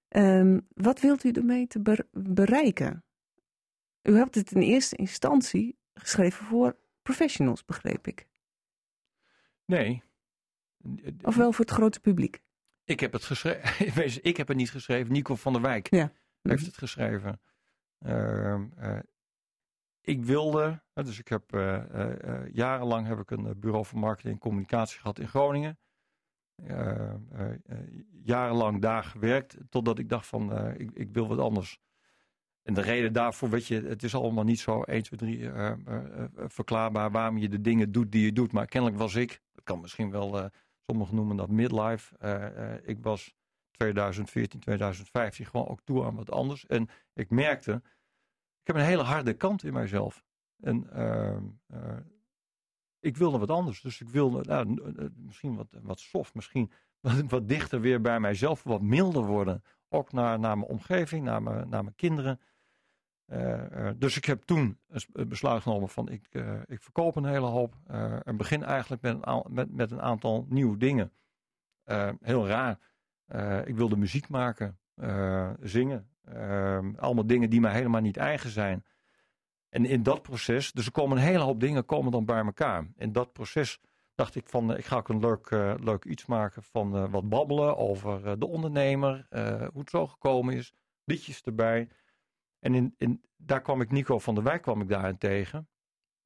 [0.09, 3.03] Um, wat wilt u ermee te bereiken?
[4.01, 8.27] U hebt het in eerste instantie geschreven voor professionals, begreep ik.
[9.65, 10.03] Nee.
[11.21, 12.41] Ofwel voor het grote publiek?
[12.83, 14.23] Ik heb het geschreven.
[14.29, 15.13] ik heb het niet geschreven.
[15.13, 16.11] Nico van der Wijk ja.
[16.41, 17.41] heeft het geschreven.
[17.99, 18.99] Uh, uh,
[20.03, 21.83] ik wilde, dus ik heb uh,
[22.51, 25.77] jarenlang heb ik een bureau voor marketing en communicatie gehad in Groningen.
[26.55, 27.77] Eh, eh, eh,
[28.23, 29.57] jarenlang daar gewerkt.
[29.69, 31.79] Totdat ik dacht van, ik, ik wil wat anders.
[32.63, 35.71] En de reden daarvoor, weet je, het is allemaal niet zo 1, 2, 3 uh,
[35.87, 38.51] uh, verklaarbaar waarom je de dingen doet die je doet.
[38.51, 40.49] Maar kennelijk was ik, dat kan misschien wel,
[40.79, 42.15] sommigen noemen dat midlife.
[42.83, 43.35] ik was
[43.71, 46.65] 2014, 2015 gewoon ook toe aan wat anders.
[46.65, 47.81] En ik merkte,
[48.63, 50.23] ik heb een hele harde kant in mijzelf.
[50.59, 51.97] En ehm, eh,
[52.99, 53.81] ik wilde wat anders.
[53.81, 58.63] Dus ik wilde nou, misschien wat, wat soft, misschien wat, wat dichter weer bij mijzelf,
[58.63, 59.63] wat milder worden.
[59.89, 62.39] Ook naar, naar mijn omgeving, naar mijn, naar mijn kinderen.
[63.27, 64.79] Uh, dus ik heb toen
[65.13, 66.27] een besluit genomen van ik,
[66.65, 67.75] ik verkoop een hele hoop.
[68.23, 71.11] en begin eigenlijk met een, met, met een aantal nieuwe dingen.
[72.21, 72.79] heel raar.
[73.65, 74.79] ik wilde muziek maken,
[75.59, 76.12] zingen.
[76.97, 78.85] Allemaal dingen die mij helemaal niet eigen zijn.
[79.69, 82.87] En in dat proces, dus er komen een hele hoop dingen komen dan bij elkaar.
[82.95, 83.79] In dat proces
[84.15, 85.49] dacht ik van, ik ga ook een leuk,
[85.79, 89.27] leuk iets maken van wat babbelen over de ondernemer.
[89.71, 90.73] hoe het zo gekomen is.
[91.05, 91.89] Liedjes erbij.
[92.59, 95.67] En in, daar kwam ik Nico van der Wijk kwam ik daarin tegen.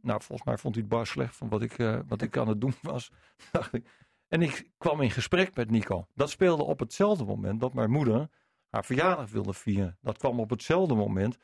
[0.02, 2.62] Nou, volgens mij vond hij het bar slecht van wat ik, wat ik aan het
[2.62, 3.12] doen was.
[4.28, 6.08] En ik kwam in gesprek met Nico.
[6.14, 8.30] Dat speelde op hetzelfde moment dat mijn moeder
[8.78, 9.98] haar verjaardag wilde vieren.
[10.02, 11.38] Dat kwam op hetzelfde moment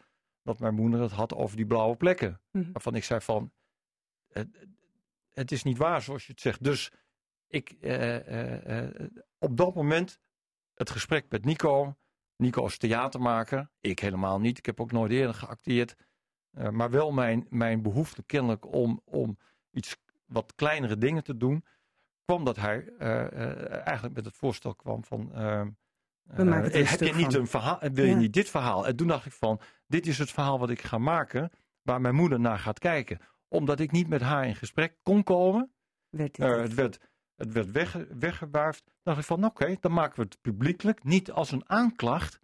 [0.43, 2.41] dat mijn moeder het had over die blauwe plekken.
[2.51, 3.51] Mm Waarvan ik zei van,
[4.27, 4.67] het,
[5.33, 6.63] het, is niet waar zoals je het zegt.
[6.63, 6.91] Dus
[7.47, 8.89] ik, uh, uh,
[9.37, 10.19] op dat moment
[10.73, 11.95] het gesprek met Nico
[12.35, 13.69] Nico is theatermaker.
[13.79, 14.57] Ik helemaal niet.
[14.57, 15.95] Ik heb ook nooit eerder geacteerd.
[16.51, 19.37] Uh, maar wel mijn, mijn behoefte kennelijk om, om
[19.71, 21.65] iets wat kleinere dingen te doen.
[22.25, 25.31] kwam dat hij uh, uh, eigenlijk met het voorstel kwam van.
[26.27, 27.79] Heb je niet een verhaal?
[27.79, 28.87] Wil je niet dit verhaal?
[28.87, 31.51] En toen dacht ik van: dit is het verhaal wat ik ga maken.
[31.81, 33.19] Waar mijn moeder naar gaat kijken.
[33.47, 35.71] Omdat ik niet met haar in gesprek kon komen.
[36.09, 36.99] Werd het werd
[37.35, 37.71] het werd
[38.19, 38.41] weg,
[39.03, 42.39] dacht ik van, oké, dan maken we het publiekelijk, niet als een aanklacht.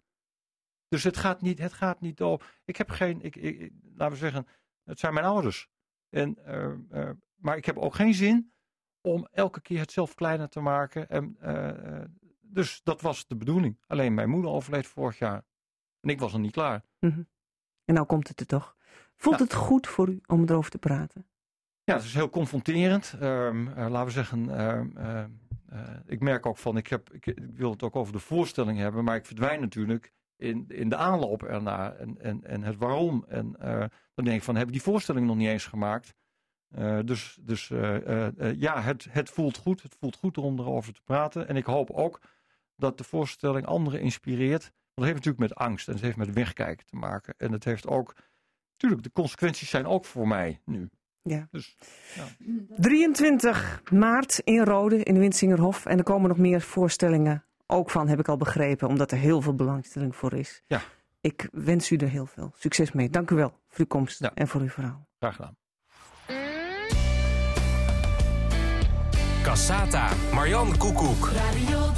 [0.88, 2.60] Dus het gaat niet, het gaat niet over.
[2.64, 4.46] Ik heb geen, ik, ik, laten we zeggen,
[4.84, 5.68] het zijn mijn ouders.
[6.08, 8.52] En, uh, uh, maar ik heb ook geen zin
[9.00, 11.08] om elke keer het zelf kleiner te maken.
[11.08, 12.04] En, uh,
[12.52, 13.78] dus dat was de bedoeling.
[13.86, 15.44] Alleen mijn moeder overleed vorig jaar.
[16.00, 16.84] En ik was nog niet klaar.
[16.98, 17.28] Mm -hmm.
[17.84, 18.76] En nou komt het er toch.
[19.16, 19.44] Voelt ja.
[19.44, 21.26] het goed voor u om erover te praten?
[21.84, 23.14] Ja, het is heel confronterend.
[23.22, 25.24] Um, uh, laten we zeggen, uh, uh,
[26.06, 29.04] ik merk ook van, ik, heb, ik, ik, wil het ook over de voorstelling hebben,
[29.04, 33.24] maar ik verdwijn natuurlijk in, in de aanloop ernaar en, en, en het waarom.
[33.28, 33.56] En
[34.14, 36.14] dan denk ik van, hebben die voorstelling nog niet eens gemaakt?
[37.04, 37.68] dus dus
[38.56, 39.82] ja, het, het voelt goed.
[39.82, 41.48] Het voelt goed om erover te praten.
[41.48, 42.20] En ik hoop ook
[42.80, 44.62] dat de voorstelling anderen inspireert.
[44.62, 47.34] Want het heeft natuurlijk met angst en het heeft met wegkijken te maken.
[47.36, 48.14] En het heeft ook,
[48.72, 50.88] natuurlijk, de consequenties zijn ook voor mij nu.
[51.22, 51.48] Ja.
[51.50, 51.76] Dus,
[52.14, 52.24] ja.
[52.76, 55.86] 23 maart in Rode, in de Winsingerhof.
[55.86, 59.40] En er komen nog meer voorstellingen ook van, heb ik al begrepen, omdat er heel
[59.40, 60.62] veel belangstelling voor is.
[60.66, 60.80] Ja.
[61.20, 63.10] Ik wens u er heel veel succes mee.
[63.10, 64.34] Dank u wel voor uw komst ja.
[64.34, 65.06] en voor uw verhaal.
[65.18, 65.56] Graag gedaan.
[69.42, 71.28] Cassata, Marianne Koekoek.
[71.28, 71.92] Radio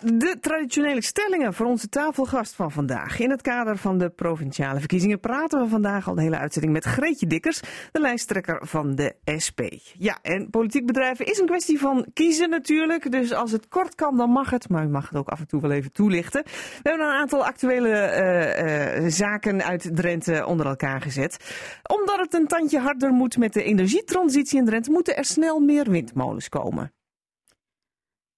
[0.00, 3.18] de traditionele stellingen voor onze tafelgast van vandaag.
[3.18, 6.84] In het kader van de provinciale verkiezingen praten we vandaag al de hele uitzending met
[6.84, 7.60] Greetje Dikkers,
[7.92, 9.60] de lijsttrekker van de SP.
[9.92, 13.10] Ja, en politiek bedrijven is een kwestie van kiezen natuurlijk.
[13.10, 14.68] Dus als het kort kan, dan mag het.
[14.68, 16.42] Maar u mag het ook af en toe wel even toelichten.
[16.44, 21.36] We hebben een aantal actuele uh, uh, zaken uit Drenthe onder elkaar gezet.
[21.82, 25.90] Omdat het een tandje harder moet met de energietransitie in Drenthe, moeten er snel meer
[25.90, 26.92] windmolens komen.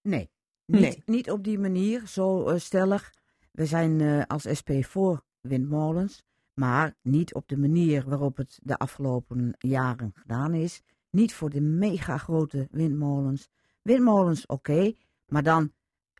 [0.02, 0.30] Nee.
[0.64, 1.02] Niet, nee.
[1.06, 3.14] niet op die manier, zo uh, stellig.
[3.50, 6.24] We zijn uh, als SP voor windmolens,
[6.54, 10.82] maar niet op de manier waarop het de afgelopen jaren gedaan is.
[11.10, 13.48] Niet voor de mega grote windmolens.
[13.82, 14.96] Windmolens, oké, okay,
[15.26, 15.72] maar dan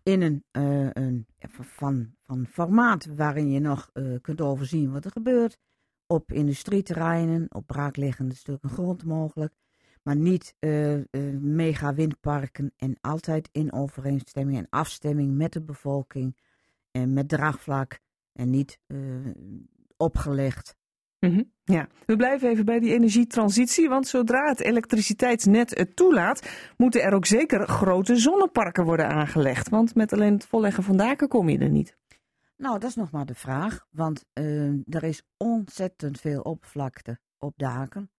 [0.03, 1.27] in een, uh, een
[1.61, 5.59] van, van formaat waarin je nog kunt overzien wat er gebeurt.
[6.07, 9.55] Op industrieterreinen, op braakliggende stukken grond mogelijk
[10.03, 11.03] maar niet uh, uh,
[11.41, 16.37] mega windparken en altijd in overeenstemming en afstemming met de bevolking
[16.91, 17.99] en met draagvlak
[18.33, 18.99] en niet uh,
[19.97, 20.79] opgelegd.
[21.19, 21.53] Mm -hmm.
[21.65, 27.15] Ja, we blijven even bij die energietransitie, want zodra het elektriciteitsnet het toelaat, moeten er
[27.15, 29.69] ook zeker grote zonneparken worden aangelegd.
[29.69, 31.97] Want met alleen het volleggen van daken kom je er niet.
[32.57, 34.25] Nou, dat is nog maar de vraag, want
[34.89, 38.11] er is ontzettend veel oppervlakte op daken.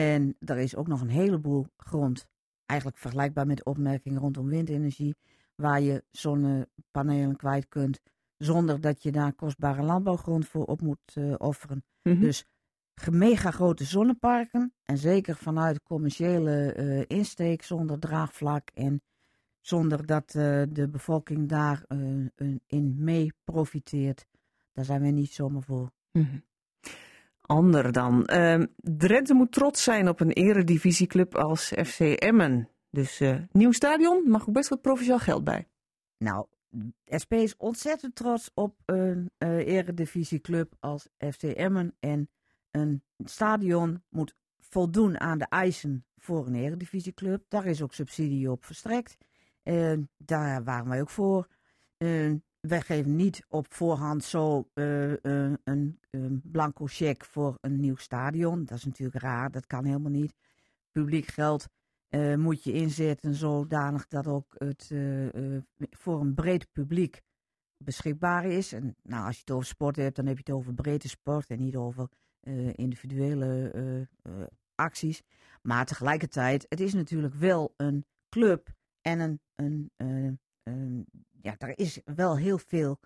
[0.00, 2.26] En er is ook nog een heleboel grond,
[2.66, 5.16] eigenlijk vergelijkbaar met de opmerkingen rondom windenergie,
[5.54, 8.00] waar je zonnepanelen kwijt kunt,
[8.36, 11.84] zonder dat je daar kostbare landbouwgrond voor op moet uh, offeren.
[12.02, 12.20] Mm -hmm.
[12.20, 12.44] Dus
[13.10, 19.02] mega grote zonneparken, en zeker vanuit commerciële uh, insteek, zonder draagvlak en
[19.60, 21.84] zonder dat uh, de bevolking daar
[22.66, 24.26] in mee profiteert,
[24.72, 25.90] daar zijn we niet zomaar voor.
[26.12, 26.48] Mm -hmm
[27.50, 28.28] ander dan.
[28.32, 32.68] Uh, Drenthe moet trots zijn op een eredivisieclub als FC Emmen.
[32.90, 35.68] Dus uh, nieuw stadion, mag ook best wat provinciaal geld bij.
[36.18, 36.46] Nou,
[37.22, 41.94] SP is ontzettend trots op een uh, eredivisieclub als FC Emmen.
[42.00, 42.28] En
[42.70, 47.44] een stadion moet voldoen aan de eisen voor een eredivisieclub.
[47.48, 49.16] Daar is ook subsidie op verstrekt.
[50.16, 51.46] Daar waren wij ook voor.
[52.60, 55.58] Wij geven niet op voorhand zo een,
[56.10, 58.64] een blanco cheque voor een nieuw stadion.
[58.64, 60.34] Dat is natuurlijk raar, dat kan helemaal niet.
[60.90, 61.68] Publiek geld
[62.10, 64.92] uh, moet je inzetten zodanig dat ook het
[65.90, 67.20] voor een breed publiek
[67.76, 68.72] beschikbaar is.
[68.72, 71.50] En nou, als je het over sport hebt, dan heb je het over breedte sport
[71.50, 72.08] en niet over
[72.74, 74.08] individuele
[74.74, 75.22] acties.
[75.62, 78.68] Maar tegelijkertijd, het is natuurlijk wel een club
[79.00, 81.06] en een, een
[81.42, 82.98] ja, er is wel heel veel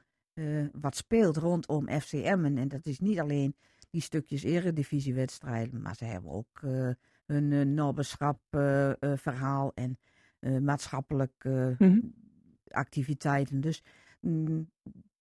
[0.73, 2.57] wat speelt rondom FCM.
[2.57, 3.57] En dat is niet alleen
[3.91, 6.61] die stukjes eredivisiewedstrijden, maar ze hebben ook
[7.27, 9.99] hun uh, verhaal en
[10.65, 12.15] maatschappelijke mm -hmm.
[12.69, 13.61] activiteiten.
[13.61, 13.83] Dus
[14.21, 14.71] mm,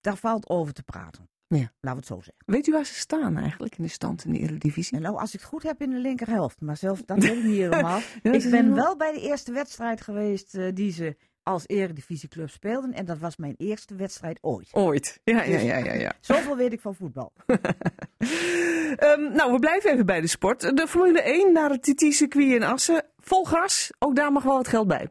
[0.02, 1.30] daar valt over te praten.
[1.48, 1.60] Ja.
[1.60, 2.44] Laten we het zo zeggen.
[2.46, 5.00] Weet u waar ze staan eigenlijk in de stand in de Eredivisie?
[5.00, 6.62] Nou, als ik het goed heb in de linkerhelft.
[6.62, 8.00] Maar zelfs dat weet ik niet helemaal.
[8.24, 12.94] ja, ik ben wel bij de eerste wedstrijd geweest die ze als eredivisieclub speelden.
[12.94, 14.70] En dat was mijn eerste wedstrijd ooit.
[14.72, 15.78] Ooit, ja, ja, ja.
[15.78, 16.14] ja, ja.
[16.22, 17.32] Zoveel weet ik van voetbal.
[17.46, 20.78] um, nou, we blijven even bij de sport.
[20.78, 23.06] De Formule 1 naar het TT-circuit in Assen.
[23.18, 25.10] Vol gas, ook daar mag wel wat geld bij.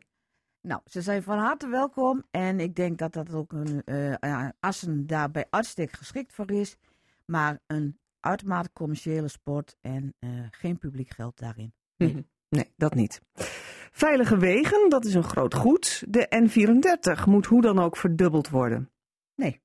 [0.61, 2.25] Nou, ze zijn van harte welkom.
[2.31, 6.77] En ik denk dat dat ook een uh, Assen daar bij uitstek geschikt voor is.
[7.27, 11.75] Maar een uitermate commerciële sport en uh, geen publiek geld daarin.
[11.97, 12.27] Nee.
[12.53, 13.21] Nee, dat niet.
[13.93, 16.05] Veilige wegen, dat is een groot goed.
[16.09, 18.91] De N34 moet hoe dan ook verdubbeld worden.
[19.35, 19.61] Nee.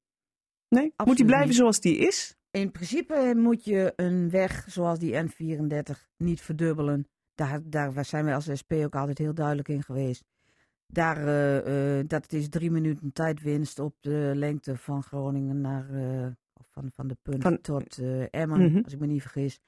[0.69, 0.93] Nee?
[1.05, 1.57] Moet die blijven niet.
[1.57, 2.35] zoals die is?
[2.51, 7.07] In principe moet je een weg zoals die N34 niet verdubbelen.
[7.35, 10.23] Daar, daar zijn wij als SP ook altijd heel duidelijk in geweest.
[10.87, 16.27] Daar, uh, uh, dat is drie minuten tijdwinst op de lengte van Groningen naar, uh,
[16.69, 17.97] van, van de punt van, tot
[18.29, 18.83] Emmen, mm -hmm.
[18.83, 19.59] als ik me niet vergis.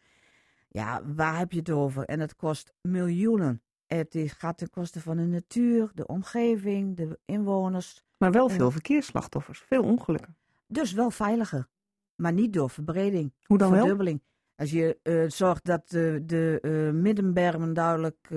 [0.72, 2.06] Ja, waar heb je het over?
[2.06, 3.62] En het kost miljoenen.
[3.86, 8.04] Het is, gaat ten koste van de natuur, de omgeving, de inwoners.
[8.18, 10.38] Maar wel veel verkeersslachtoffers, veel ongelukken.
[10.68, 11.68] Dus wel veiliger,
[12.16, 13.34] maar niet door verbreding.
[13.46, 14.20] Hoe dan verdubbeling.
[14.20, 14.28] Wel?
[14.56, 18.28] Als je uh, zorgt dat de, de uh, middenbermen duidelijk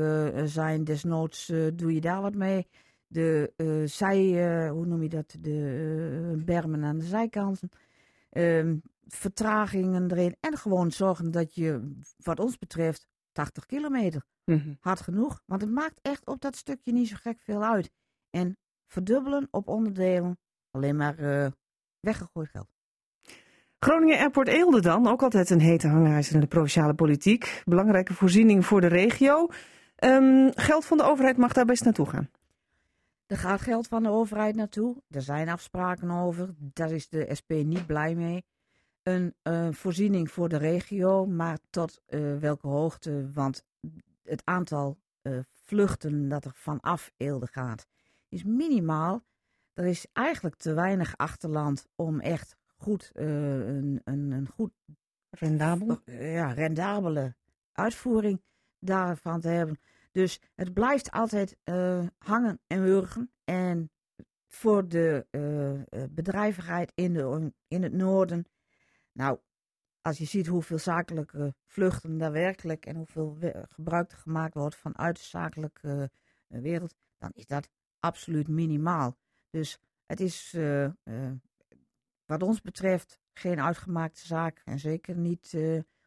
[0.44, 2.66] zijn, desnoods doe je daar wat mee.
[3.06, 3.52] De
[3.86, 7.68] zij, hoe noem je dat, de bermen aan de zijkanten.
[8.32, 8.76] Ehm,
[9.06, 10.36] vertragingen erin.
[10.40, 14.24] En gewoon zorgen dat je, wat ons betreft, 80 kilometer.
[14.44, 14.76] Mm -hmm.
[14.80, 15.42] Hard genoeg.
[15.46, 17.90] Want het maakt echt op dat stukje niet zo gek veel uit.
[18.30, 18.56] En
[18.86, 20.38] verdubbelen op onderdelen,
[20.70, 21.46] alleen maar uh,
[22.00, 22.68] weggegooid geld.
[23.78, 27.62] Groningen Airport Eelde dan, ook altijd een hete hangijzer in de provinciale politiek.
[27.64, 29.48] Belangrijke voorziening voor de regio.
[29.98, 32.30] Um, geld van de overheid mag daar best naartoe gaan.
[33.32, 35.02] Er gaat geld van de overheid naartoe.
[35.08, 36.54] Er zijn afspraken over.
[36.58, 38.44] Daar is de SP niet blij mee
[39.02, 43.30] een uh, voorziening voor de regio, maar tot uh, welke hoogte?
[43.32, 43.64] Want
[44.22, 47.86] het aantal uh, vluchten dat er vanaf Eelde gaat
[48.28, 49.24] is minimaal.
[49.72, 54.72] Er is eigenlijk te weinig achterland om echt goed een, een, een goed
[55.30, 56.00] rendabel?
[56.04, 57.34] ja, rendabele
[57.72, 58.42] uitvoering
[58.78, 59.80] daarvan te hebben.
[60.12, 61.56] Dus het blijft altijd
[62.18, 63.32] hangen en wurgen.
[63.44, 63.90] En
[64.48, 65.26] voor de
[66.10, 68.46] bedrijvigheid in, de, in het noorden
[69.12, 69.38] nou,
[70.00, 73.38] als je ziet hoeveel zakelijke vluchten daar werkelijk en hoeveel
[73.68, 76.10] gebruik gemaakt wordt vanuit de zakelijke
[76.48, 79.16] uh, wereld, dan is dat absoluut minimaal.
[79.50, 81.30] Dus het is uh, uh,
[82.24, 85.56] wat ons betreft geen uitgemaakte zaak en zeker niet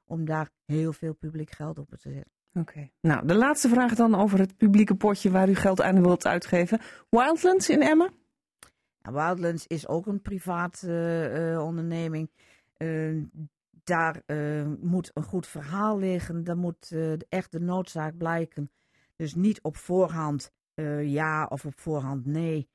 [0.05, 2.34] om daar heel veel publiek geld op te zetten.
[2.59, 2.89] Oké.
[3.01, 6.79] Nou, de laatste vraag dan over het publieke potje waar u geld aan wilt uitgeven.
[7.09, 8.13] Wildlands in Emmen?
[8.97, 10.83] Ja, Wildlands is ook een privaat
[11.59, 12.31] onderneming.
[12.77, 13.23] Uh,
[13.83, 14.23] daar
[14.79, 16.43] moet een goed verhaal liggen.
[16.43, 16.95] Daar moet
[17.29, 18.71] echt de noodzaak blijken.
[19.15, 20.51] Dus niet op voorhand
[21.01, 22.69] ja of op voorhand nee.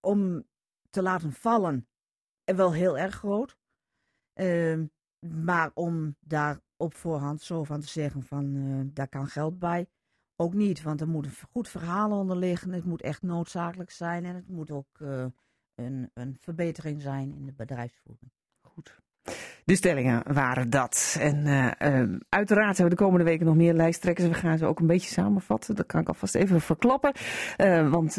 [0.00, 0.44] om
[0.90, 1.88] te laten vallen,
[2.44, 3.56] wel heel erg groot.
[5.20, 9.86] Maar om daar op voorhand zo van te zeggen van daar kan geld bij,
[10.36, 10.82] ook niet.
[10.82, 12.72] Want er moet een goed verhaal onder liggen.
[12.72, 15.00] Het moet echt noodzakelijk zijn en het moet ook
[15.74, 18.32] een, een verbetering zijn in de bedrijfsvoering.
[18.60, 19.00] Goed.
[19.70, 21.16] De stellingen waren dat.
[21.20, 21.66] En uh,
[22.28, 24.28] uiteraard hebben we de komende weken nog meer lijsttrekkers.
[24.28, 25.74] We gaan ze ook een beetje samenvatten.
[25.74, 27.12] Dat kan ik alvast even verklappen.
[27.58, 28.18] Uh, want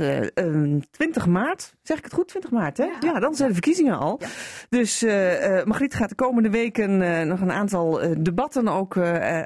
[0.92, 2.28] 20 maart, zeg ik het goed?
[2.28, 2.84] 20 maart, hè?
[2.84, 4.20] Ja, ja dan zijn de verkiezingen al.
[4.20, 4.28] Ja.
[4.70, 5.02] Dus
[5.66, 6.98] Margriet gaat de komende weken
[7.28, 8.96] nog een aantal debatten ook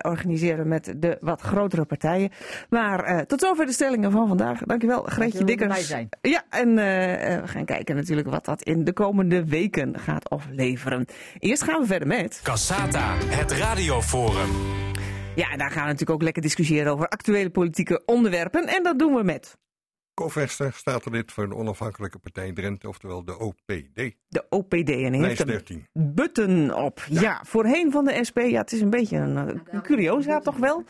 [0.01, 2.29] organiseren met de wat grotere partijen.
[2.69, 4.59] Maar tot zover de stellingen van vandaag.
[4.59, 5.87] Dankjewel, Greetje Dikkers.
[5.87, 6.09] Zijn.
[6.21, 11.05] Ja, en we gaan kijken natuurlijk wat dat in de komende weken gaat afleveren.
[11.39, 12.39] Eerst gaan we verder met...
[12.43, 14.49] Cassata, het radioforum.
[15.35, 18.67] Ja, daar gaan we natuurlijk ook lekker discussiëren over actuele politieke onderwerpen.
[18.67, 19.57] En dat doen we met...
[20.13, 24.15] Co-Vester staat er lid voor de onafhankelijke partij Drenthe, oftewel de OPD.
[24.27, 27.05] De OPD en heeft een button op.
[27.09, 27.41] Ja.
[27.45, 28.37] voorheen van de SP.
[28.37, 30.83] Ja, het is een beetje een, een curiosa toch wel.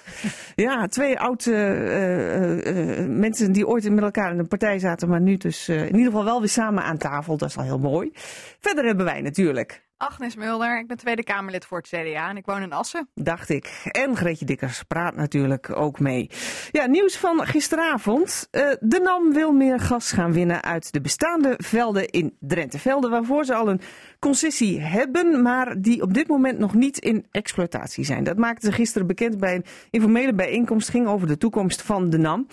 [0.56, 5.22] Ja, twee oude uh, uh, mensen die ooit met elkaar in een partij zaten, maar
[5.22, 7.38] nu dus in ieder geval wel weer samen aan tafel.
[7.38, 8.12] Dat is al heel mooi.
[8.60, 12.46] Verder hebben wij natuurlijk Agnes Mulder, ik ben Tweede Kamerlid voor het CDA en ik
[12.46, 13.10] woon in Assen.
[13.14, 13.89] Dacht ik.
[13.91, 16.30] En Greetje Dikkers praat natuurlijk ook mee.
[16.72, 18.48] Ja, nieuws van gisteravond.
[18.52, 22.80] Uh, de NAM wil meer gas gaan winnen uit de bestaande velden in Drenthe.
[22.80, 23.82] Velden waarvoor ze al een
[24.20, 28.24] concessie hebben, maar die op dit moment nog niet in exploitatie zijn.
[28.24, 30.89] Dat maakten ze gisteren bekend bij een informele bijeenkomst.
[30.89, 32.48] ging over de toekomst van de NAM.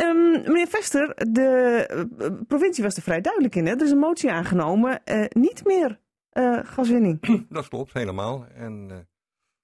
[0.00, 3.66] Um, meneer Vester, de uh, provincie was er vrij duidelijk in.
[3.66, 3.72] Hè?
[3.72, 5.00] Er is een motie aangenomen.
[5.04, 6.04] Uh, niet meer
[6.36, 7.20] uh, gaswinning.
[7.48, 8.46] Dat klopt, helemaal.
[8.46, 8.96] En uh,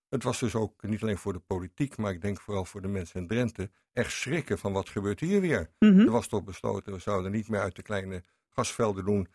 [0.09, 2.89] het was dus ook niet alleen voor de politiek, maar ik denk vooral voor de
[2.89, 5.71] mensen in Drenthe, echt schrikken van wat gebeurt hier weer.
[5.79, 6.01] Mm -hmm.
[6.01, 9.29] Er was toch besloten, we zouden niet meer uit de kleine gasvelden doen.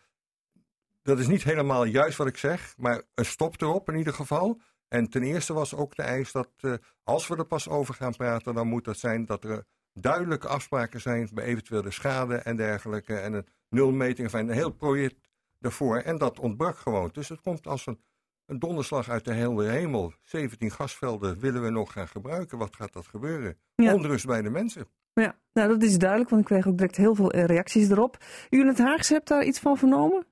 [1.02, 4.60] Dat is niet helemaal juist wat ik zeg, maar een stop erop in ieder geval.
[4.88, 8.16] En ten eerste was ook de eis dat uh, als we er pas over gaan
[8.16, 13.14] praten, dan moet dat zijn dat er duidelijke afspraken zijn bij eventuele schade en dergelijke.
[13.14, 15.27] En een nulmeting van een heel project
[15.58, 15.96] daarvoor.
[15.96, 17.08] En dat ontbrak gewoon.
[17.12, 18.00] Dus het komt als een,
[18.46, 20.12] een donderslag uit de hele hemel.
[20.22, 22.58] 17 gasvelden willen we nog gaan gebruiken.
[22.58, 23.58] Wat gaat dat gebeuren?
[23.74, 23.94] Ja.
[23.94, 24.86] Onrust bij de mensen.
[25.12, 28.18] Ja, nou dat is duidelijk, want ik kreeg ook direct heel veel eh, reacties erop.
[28.50, 30.26] U in het Haagse hebt daar iets van vernomen?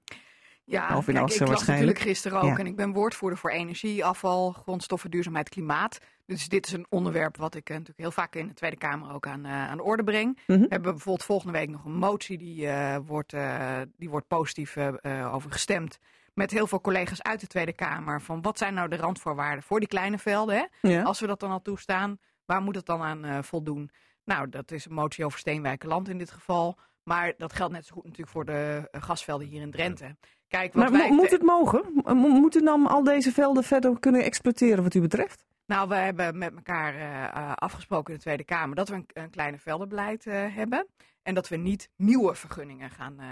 [0.69, 4.05] Ja, of in kijk, ik las natuurlijk gisteren ook en ik ben woordvoerder voor energie,
[4.05, 5.99] afval, grondstoffen, duurzaamheid, klimaat.
[6.25, 9.12] Dus dit is een onderwerp wat ik uh, natuurlijk heel vaak in de Tweede Kamer
[9.12, 10.27] ook aan, uh, aan de orde breng.
[10.27, 10.62] Mm -hmm.
[10.62, 13.35] We hebben bijvoorbeeld volgende week nog een motie die, uh, wordt,
[13.97, 14.77] die wordt positief
[15.33, 15.99] over gestemd.
[16.35, 18.21] Met heel veel collega's uit de Tweede Kamer.
[18.21, 20.57] Van wat zijn nou de randvoorwaarden voor die kleine velden?
[20.57, 20.89] Hè?
[20.89, 21.03] Ja.
[21.03, 23.91] Als we dat dan al toestaan, waar moet het dan aan voldoen?
[24.25, 26.79] Nou, dat is een motie over Steenwijkerland in dit geval.
[27.03, 30.17] Maar dat geldt net zo goed natuurlijk voor de gasvelden hier in Drenthe.
[30.49, 31.83] Kijk, wat maar wij moet het mogen?
[32.15, 35.45] Moeten dan al deze velden verder kunnen exploiteren wat u betreft?
[35.67, 39.31] Nou, we hebben met elkaar uh, afgesproken in de Tweede Kamer dat we een, een
[39.31, 40.87] kleine veldenbeleid uh, hebben.
[41.23, 43.27] En dat we niet nieuwe vergunningen gaan, uh,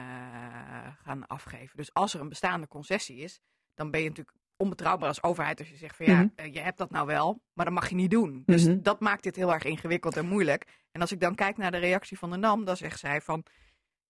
[1.03, 1.77] gaan afgeven.
[1.77, 3.41] Dus als er een bestaande concessie is,
[3.75, 6.53] dan ben je natuurlijk onbetrouwbaar als overheid als je zegt van ja, mm -hmm.
[6.53, 8.43] je hebt dat nou wel, maar dat mag je niet doen.
[8.47, 8.83] Dus mm -hmm.
[8.83, 10.67] dat maakt dit heel erg ingewikkeld en moeilijk.
[10.93, 13.45] En als ik dan kijk naar de reactie van de NAM, dan zegt zij van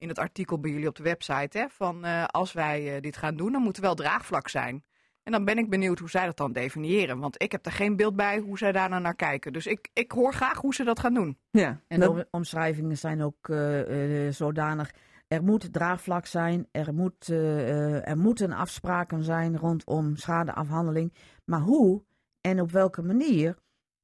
[0.05, 3.17] in het artikel bij jullie op de website, hè, van uh, als wij uh, dit
[3.17, 4.85] gaan doen, dan moet er wel draagvlak zijn.
[5.23, 7.19] En dan ben ik benieuwd hoe zij dat dan definiëren.
[7.19, 9.53] Want ik heb er geen beeld bij hoe zij daar nou naar kijken.
[9.53, 11.39] Dus ik, ik hoor graag hoe ze dat gaan doen.
[11.51, 14.91] Ja, en de omschrijvingen zijn ook uh, zodanig.
[15.29, 21.15] Er moet draagvlak zijn, er, moet, er moeten afspraken zijn rondom schadeafhandeling.
[21.45, 22.05] Maar hoe
[22.41, 23.57] en op welke manier,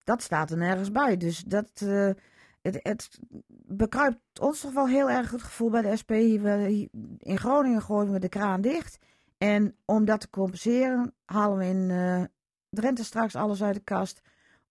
[0.04, 1.16] dat staat er nergens bij.
[1.16, 1.84] Dus dat,
[2.62, 3.18] het, het
[3.66, 6.10] bekruipt ons toch wel heel erg het gevoel bij de SP.
[7.18, 8.98] In Groningen gooien we de kraan dicht.
[9.38, 12.22] En om dat te compenseren halen we in uh,
[12.70, 14.20] Drenthe straks alles uit de kast.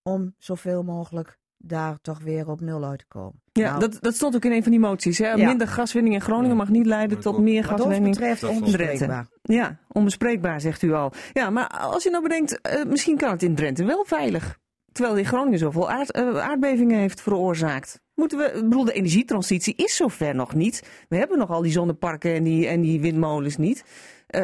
[0.02, 3.42] Om zoveel mogelijk daar toch weer op nul uit te komen.
[3.52, 5.18] Ja, nou, dat, dat stond ook in een van die moties.
[5.18, 5.32] Hè?
[5.32, 5.46] Ja.
[5.46, 8.06] Minder gaswinning in Groningen mag niet leiden tot meer gaswinning.
[8.06, 9.28] Wat betreft onbespreekbaar.
[9.42, 11.14] Ja, onbespreekbaar zegt u al.
[11.34, 14.60] Ja, maar als je nou bedenkt, uh, misschien kan het in Drenthe wel veilig.
[15.00, 18.02] Terwijl die Groningen zoveel uh, aardbevingen heeft veroorzaakt.
[18.16, 20.90] Moeten we, bedoel, de energietransitie is zover nog niet.
[21.10, 23.84] We hebben nog al die zonneparken en die, en die windmolens niet.
[24.30, 24.44] Uh,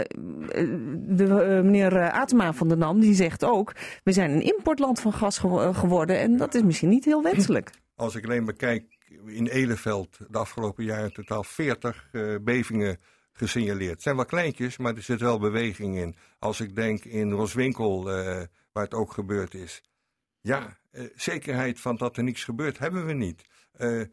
[1.15, 5.13] de, uh, meneer Atema van de NAM die zegt ook, we zijn een importland van
[5.13, 7.71] gas ge geworden en dat is misschien niet heel wenselijk.
[7.95, 8.83] Als ik alleen bekijk
[9.25, 12.97] in Eleveld de afgelopen jaren totaal 40 uh, bevingen
[13.33, 13.91] gesignaleerd.
[13.91, 16.15] Het zijn wel kleintjes, maar er zit wel beweging in.
[16.39, 18.03] Als ik denk in Roswinkel,
[18.71, 19.81] waar het ook gebeurd is.
[20.45, 20.77] Ja,
[21.15, 23.45] zekerheid van dat er niets gebeurt hebben we niet.
[23.77, 24.03] Uh,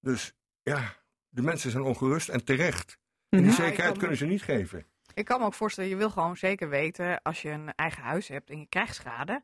[0.00, 0.94] dus ja,
[1.28, 2.98] de mensen zijn ongerust en terecht.
[3.28, 4.86] En die ja, zekerheid kunnen ze niet geven.
[5.14, 8.28] Ik kan me ook voorstellen, je wil gewoon zeker weten als je een eigen huis
[8.28, 9.42] hebt en je krijgt schade.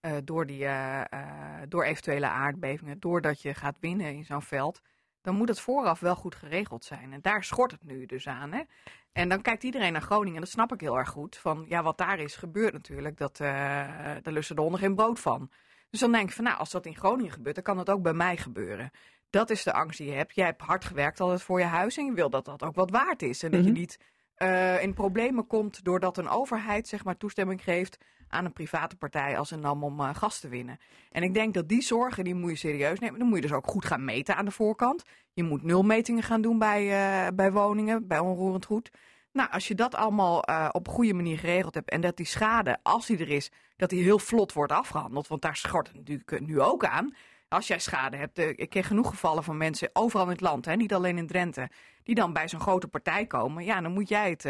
[0.00, 1.02] Uh, door, die, uh,
[1.68, 4.80] door eventuele aardbevingen, doordat je gaat winnen in zo'n veld.
[5.20, 7.12] dan moet het vooraf wel goed geregeld zijn.
[7.12, 8.52] En daar schort het nu dus aan.
[8.52, 8.62] Hè?
[9.12, 11.36] En dan kijkt iedereen naar Groningen, en dat snap ik heel erg goed.
[11.36, 15.50] Van ja, wat daar is gebeurd natuurlijk, dat, daar lussen de honden geen brood van.
[15.90, 18.02] Dus dan denk ik van nou, als dat in Groningen gebeurt, dan kan het ook
[18.02, 18.90] bij mij gebeuren.
[19.30, 20.34] Dat is de angst die je hebt.
[20.34, 22.90] Jij hebt hard gewerkt altijd voor je huis en je wil dat dat ook wat
[22.90, 23.42] waard is.
[23.42, 23.78] En dat je mhm.
[23.78, 23.98] niet
[24.42, 29.38] uh, in problemen komt doordat een overheid zeg maar toestemming geeft aan een private partij
[29.38, 30.78] als een NAM om uh, gas te winnen.
[31.10, 33.18] En ik denk dat die zorgen, die moet je serieus nemen.
[33.18, 35.02] Dan moet je dus ook goed gaan meten aan de voorkant.
[35.32, 38.90] Je moet nulmetingen gaan doen bij, uh, bij woningen, bij onroerend goed.
[39.32, 42.26] Nou, als je dat allemaal uh, op een goede manier geregeld hebt en dat die
[42.26, 45.28] schade, als die er is, dat die heel vlot wordt afgehandeld.
[45.28, 47.14] Want daar schort het natuurlijk nu ook aan.
[47.48, 50.76] Als jij schade hebt, ik ken genoeg gevallen van mensen overal in het land, hè,
[50.76, 51.70] niet alleen in Drenthe,
[52.02, 53.64] die dan bij zo'n grote partij komen.
[53.64, 54.44] Ja, dan moet jij het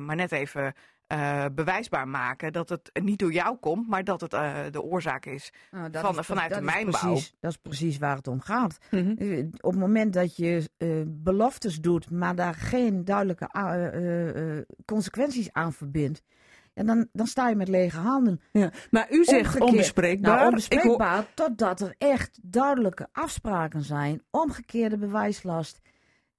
[0.00, 0.74] maar net even
[1.12, 5.26] uh, bewijsbaar maken dat het niet door jou komt, maar dat het uh, de oorzaak
[5.26, 7.00] is nou, van, is, vanuit dat de mijnbouw.
[7.00, 8.78] Precies, dat is precies waar het om gaat.
[8.90, 9.50] Mm -hmm.
[9.60, 13.48] Op het moment dat je uh, beloftes doet, maar daar geen duidelijke
[14.84, 16.22] consequenties aan verbindt,
[16.74, 18.40] en dan, dan sta je met lege handen.
[18.52, 20.34] Ja, maar u zegt Omgekeerd, onbespreekbaar.
[20.36, 24.22] Nou, onbespreekbaar totdat er echt duidelijke afspraken zijn.
[24.30, 25.80] Omgekeerde bewijslast.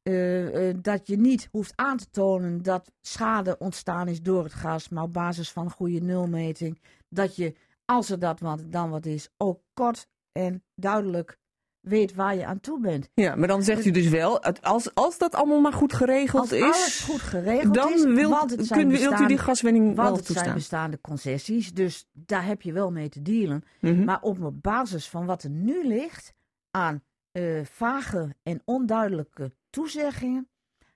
[0.08, 4.54] Uh, uh, dat je niet hoeft aan te tonen dat schade ontstaan is door het
[4.54, 6.80] gas, maar op basis van goede nulmeting.
[7.10, 11.38] Dat je, als er dat wat, dan wat is, ook kort en duidelijk
[11.86, 13.10] weet waar je aan toe bent.
[13.14, 16.62] Ja, maar dan zegt u dus wel, als, als dat allemaal maar goed geregeld is...
[16.62, 19.44] Als alles goed geregeld dan is, wilt, want het zijn kun, bestaande, wilt u die
[19.44, 20.44] gaswinning want wel het toestaan.
[20.44, 23.64] zijn bestaande concessies, dus daar heb je wel mee te dealen.
[23.80, 24.04] Mm -hmm.
[24.04, 26.34] Maar op basis van wat er nu ligt
[26.72, 27.04] aan
[27.38, 30.50] uh, vage en onduidelijke toezeggingen,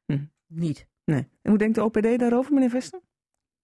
[0.05, 0.25] hm.
[0.47, 0.87] niet.
[1.03, 1.27] Nee.
[1.41, 3.01] En hoe denkt de OPD daarover, meneer Vester?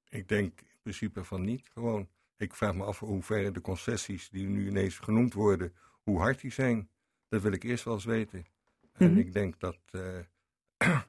[0.09, 1.69] Ik denk in principe van niet.
[1.73, 6.19] Gewoon, ik vraag me af hoe ver de concessies die nu ineens genoemd worden, hoe
[6.19, 6.89] hard die zijn.
[7.27, 8.39] Dat wil ik eerst wel eens weten.
[8.39, 8.45] Mm
[8.91, 9.07] -hmm.
[9.07, 9.79] En ik denk dat.
[9.91, 10.19] Uh,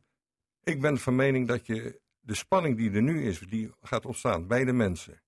[0.73, 4.47] ik ben van mening dat je de spanning die er nu is, die gaat ontstaan
[4.47, 5.23] bij de mensen.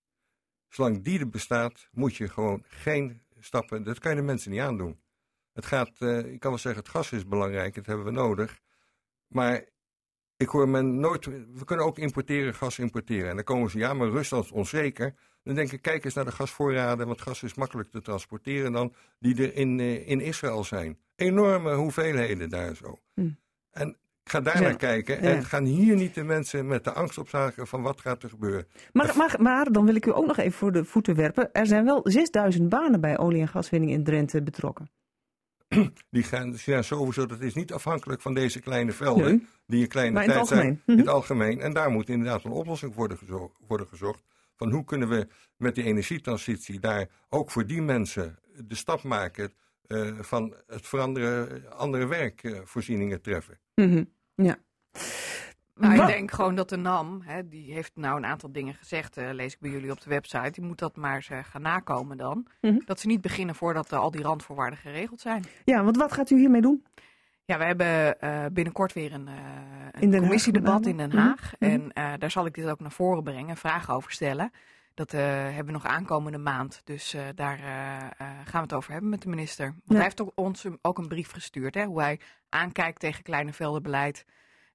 [0.68, 3.82] Zolang die er bestaat, moet je gewoon geen stappen.
[3.82, 5.00] Dat kan je de mensen niet aandoen.
[5.52, 8.60] Het gaat, uh, ik kan wel zeggen, het gas is belangrijk, dat hebben we nodig.
[9.28, 9.64] Maar
[10.36, 11.24] ik hoor men nooit.
[11.54, 13.28] We kunnen ook importeren, gas importeren.
[13.28, 15.14] En dan komen ze, ja, maar Rusland is onzeker.
[15.42, 18.94] Dan denk ik, kijk eens naar de gasvoorraden, want gas is makkelijk te transporteren dan
[19.18, 20.98] die er in, uh, in Israël zijn.
[21.16, 22.98] Enorme hoeveelheden daar zo.
[23.14, 23.30] Hm.
[23.70, 23.88] En
[24.24, 24.62] ik ga daar ja.
[24.62, 25.30] naar kijken ja.
[25.30, 28.66] en gaan hier niet de mensen met de angst opzagen van wat gaat er gebeuren.
[28.92, 31.52] Maar, maar, maar dan wil ik u ook nog even voor de voeten werpen.
[31.52, 34.90] Er zijn wel 6000 banen bij olie- en gaswinning in Drenthe betrokken.
[36.10, 39.46] Die gaan, zijn sowieso, dat is niet afhankelijk van deze kleine velden, nee.
[39.66, 41.60] die een kleine maar tijd in zijn in het algemeen.
[41.60, 44.22] En daar moet inderdaad een oplossing worden, gezo worden gezocht.
[44.56, 49.52] Van hoe kunnen we met die energietransitie daar ook voor die mensen de stap maken
[49.86, 53.58] uh, van het veranderen, andere werkvoorzieningen treffen.
[53.74, 54.10] Mm -hmm.
[54.34, 54.58] Ja.
[55.78, 59.18] Nou, ik denk gewoon dat de NAM, hè, die heeft nou een aantal dingen gezegd,
[59.18, 61.62] uh, lees ik bij jullie op de website, die moet dat maar eens uh, gaan
[61.62, 62.36] nakomen dan.
[62.36, 62.82] Mm -hmm.
[62.84, 65.44] Dat ze niet beginnen voordat uh, al die randvoorwaarden geregeld zijn.
[65.64, 66.84] Ja, want wat gaat u hiermee doen?
[67.44, 68.16] Ja, we hebben
[68.52, 69.28] binnenkort weer een,
[69.92, 71.52] een in commissiedebat in Den Haag.
[71.58, 71.70] Mhm.
[71.70, 71.90] Mm -hmm.
[71.90, 74.50] En daar zal ik dit ook naar voren brengen, vragen over stellen.
[74.94, 76.80] Dat hebben we nog aankomende maand.
[76.84, 77.58] Dus daar
[78.44, 79.66] gaan we het over hebben met de minister.
[79.66, 79.94] Want Ja.
[79.94, 84.24] hij heeft ook ons ook een brief gestuurd, hè, hoe hij aankijkt tegen kleine veldenbeleid.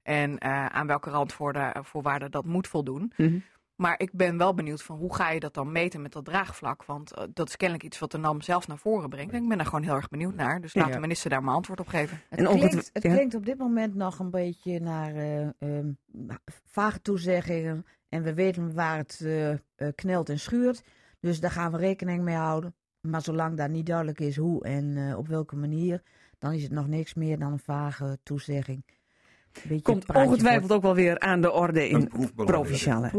[0.04, 3.01] En uh, aan welke randvoorwaarden dat moet voldoen.
[3.01, 3.43] Mm -hmm.
[3.76, 6.86] Maar ik ben wel benieuwd van hoe ga je dat dan meten met dat draagvlak?
[6.86, 9.34] Want uh, dat is kennelijk iets wat de NAM zelf naar voren brengt.
[9.34, 10.62] En ik ben daar gewoon heel erg benieuwd naar.
[10.62, 10.93] Dus laat Ja.
[10.93, 12.22] de minister daar maar antwoord op geven.
[12.30, 13.14] Het, En ook het- klinkt, het ja.
[13.14, 15.91] klinkt op dit moment nog een beetje naar eh, ehm,
[16.66, 17.86] vage toezeggingen.
[18.10, 19.58] En we weten waar het eh, eh,
[19.95, 20.84] knelt en schuurt.
[21.20, 22.76] Dus daar gaan we rekening mee houden.
[23.01, 26.01] Maar zolang daar niet duidelijk is hoe en eh, op welke manier,
[26.38, 28.86] dan is het nog niks meer dan een vage toezegging.
[29.62, 33.10] Beetje Komt ongetwijfeld ook wel weer aan de orde in provinciale.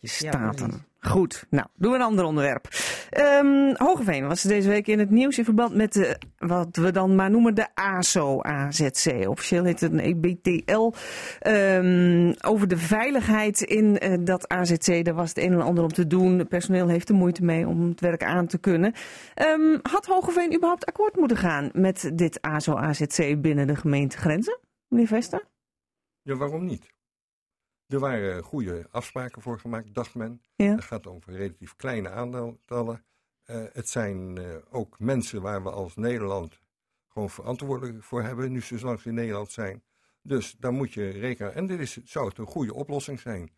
[0.00, 0.84] Ja, staten.
[1.00, 2.68] Goed, nou, doen we een ander onderwerp.
[3.10, 7.14] Ehm Hogeveen was deze week in het nieuws in verband met de, wat we dan
[7.14, 9.28] maar noemen de ASO-AZC.
[9.28, 10.92] Officieel heet het een EBTL.
[11.38, 15.92] Ehm, over de veiligheid in eh, dat AZC, daar was het een en ander om
[15.92, 16.38] te doen.
[16.38, 18.92] Het personeel heeft er moeite mee om het werk aan te kunnen.
[19.34, 24.58] Ehm, had Hogeveen überhaupt akkoord moeten gaan met dit ASO-AZC binnen de gemeentegrenzen?
[24.88, 25.52] Meneer Vester?
[26.24, 26.92] Ja, waarom niet?
[27.86, 30.42] Er waren goede afspraken voor gemaakt, dacht men.
[30.56, 30.74] Ja.
[30.74, 33.04] Het gaat om relatief kleine aantallen.
[33.46, 36.60] Uh, het zijn uh, ook mensen waar we als Nederland
[37.08, 39.82] gewoon verantwoordelijk voor hebben, nu ze zolang ze in Nederland zijn.
[40.22, 41.54] Dus daar moet je rekenen.
[41.54, 43.50] En dit is, zou het een goede oplossing zijn.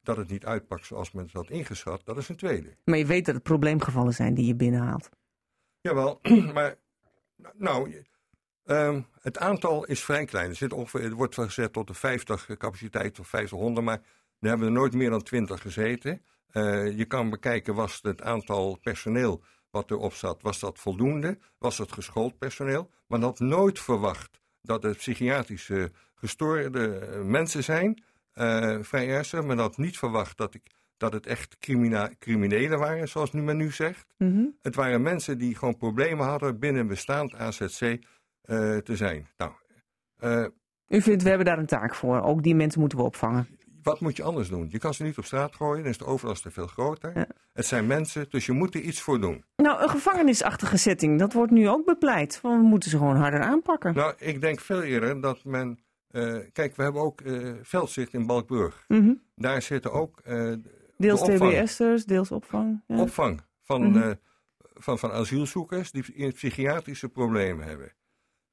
[0.00, 2.76] Dat het niet uitpakt zoals men het had ingeschat, dat is een tweede.
[2.84, 5.08] Maar je weet dat het probleemgevallen zijn die je binnenhaalt.
[5.80, 6.20] Jawel,
[6.54, 6.76] maar
[7.56, 8.04] nou,
[8.64, 10.48] Ehm, het aantal is vrij klein.
[10.48, 14.00] Er, zit ongeveer, het wordt gezet tot de 50 capaciteit of 500, maar
[14.40, 16.22] er hebben er nooit meer dan 20 gezeten.
[16.52, 19.42] Uh, je kan bekijken, was het aantal personeel
[19.74, 21.38] wat erop zat, was dat voldoende?
[21.58, 22.90] Was het geschoold personeel?
[23.06, 28.02] Maar had nooit verwacht dat het psychiatrische gestoorde eh, mensen zijn,
[28.34, 29.44] uh, vrij ernstig.
[29.44, 30.62] Men had niet verwacht dat, ik,
[30.96, 31.58] dat het echt
[32.18, 34.14] criminelen waren, zoals nu men nu zegt.
[34.18, 34.44] Mhm.
[34.62, 37.98] Het waren mensen die gewoon problemen hadden binnen een bestaand AZC
[38.46, 39.28] uh, te zijn.
[39.36, 39.52] Nou,
[40.88, 42.20] U vindt, we hebben daar een taak voor.
[42.20, 43.48] Ook die mensen moeten we opvangen
[43.84, 44.68] wat moet je anders doen?
[44.70, 47.26] Je kan ze niet op straat gooien, dan is de overlast te veel groter.
[47.52, 49.44] Het zijn mensen, dus je moet er iets voor doen.
[49.56, 52.40] Nou, een gevangenisachtige setting, dat wordt nu ook bepleit.
[52.42, 53.94] we moeten ze gewoon harder aanpakken.
[53.94, 55.78] Nou, ik denk veel eerder dat men...
[56.10, 57.22] Uh, kijk, we hebben ook
[57.62, 58.84] veldzicht in Balkburg.
[58.88, 60.22] Mm Daar zitten ook
[60.96, 62.82] Deels de TBS'ers, deels opvang.
[62.86, 63.00] Ja.
[63.00, 64.14] Opvang van, mm -hmm.
[64.74, 67.92] van, van asielzoekers die psychiatrische problemen hebben.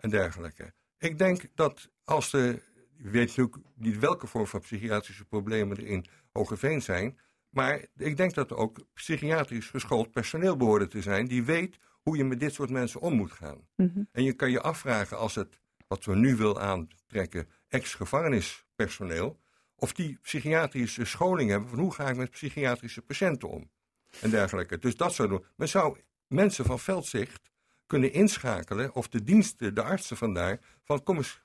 [0.01, 0.73] En dergelijke.
[0.97, 2.61] Ik denk dat als de
[3.03, 7.19] je weet natuurlijk niet welke vorm van psychiatrische problemen er in Hogeveen zijn.
[7.49, 11.27] Maar ik denk dat er ook psychiatrisch geschoold personeel behoorde te zijn.
[11.27, 13.67] die weet hoe je met dit soort mensen om moet gaan.
[13.75, 14.03] Mhm.
[14.11, 19.39] En je kan je afvragen als het, wat we nu willen aantrekken, ex-gevangenispersoneel.
[19.75, 23.71] of die psychiatrische scholing hebben van hoe ga ik met psychiatrische patiënten om.
[24.19, 24.77] En dergelijke.
[24.77, 25.45] Dus dat zou doen.
[25.55, 25.97] Men zou
[26.27, 27.50] mensen van veldzicht
[27.91, 28.95] kunnen inschakelen.
[28.95, 30.59] of de diensten, de artsen vandaar.
[30.83, 31.41] van kom eens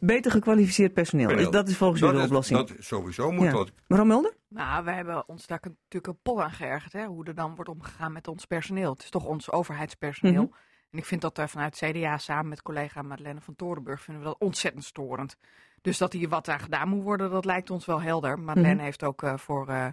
[0.00, 1.50] Beter gekwalificeerd personeel.
[1.50, 2.58] Dat is volgens u de oplossing.
[2.58, 3.72] Dat sowieso moet dat.
[3.86, 4.34] Mevrouw Mulder?
[4.48, 6.92] Nou, we hebben ons daar natuurlijk een pot aan geërgerd.
[6.92, 8.92] Hè, hoe er dan wordt omgegaan met ons personeel.
[8.92, 10.42] Het is toch ons overheidspersoneel.
[10.42, 10.52] Mhm.
[10.90, 14.02] En ik vind dat uh, vanuit CDA samen met collega Madeleine van Torenburg...
[14.02, 15.36] vinden we dat ontzettend storend.
[15.80, 18.38] Dus dat hier wat aan gedaan moet worden, dat lijkt ons wel helder.
[18.38, 18.84] Madeleine Mhm.
[18.84, 19.86] heeft ook uh, voor uh,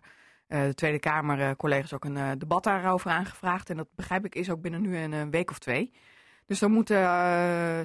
[0.52, 3.70] de Tweede Kamer collega's ook een debat daarover aangevraagd.
[3.70, 5.92] En dat begrijp ik is ook binnen nu een week of twee...
[6.46, 6.88] Dus dan moet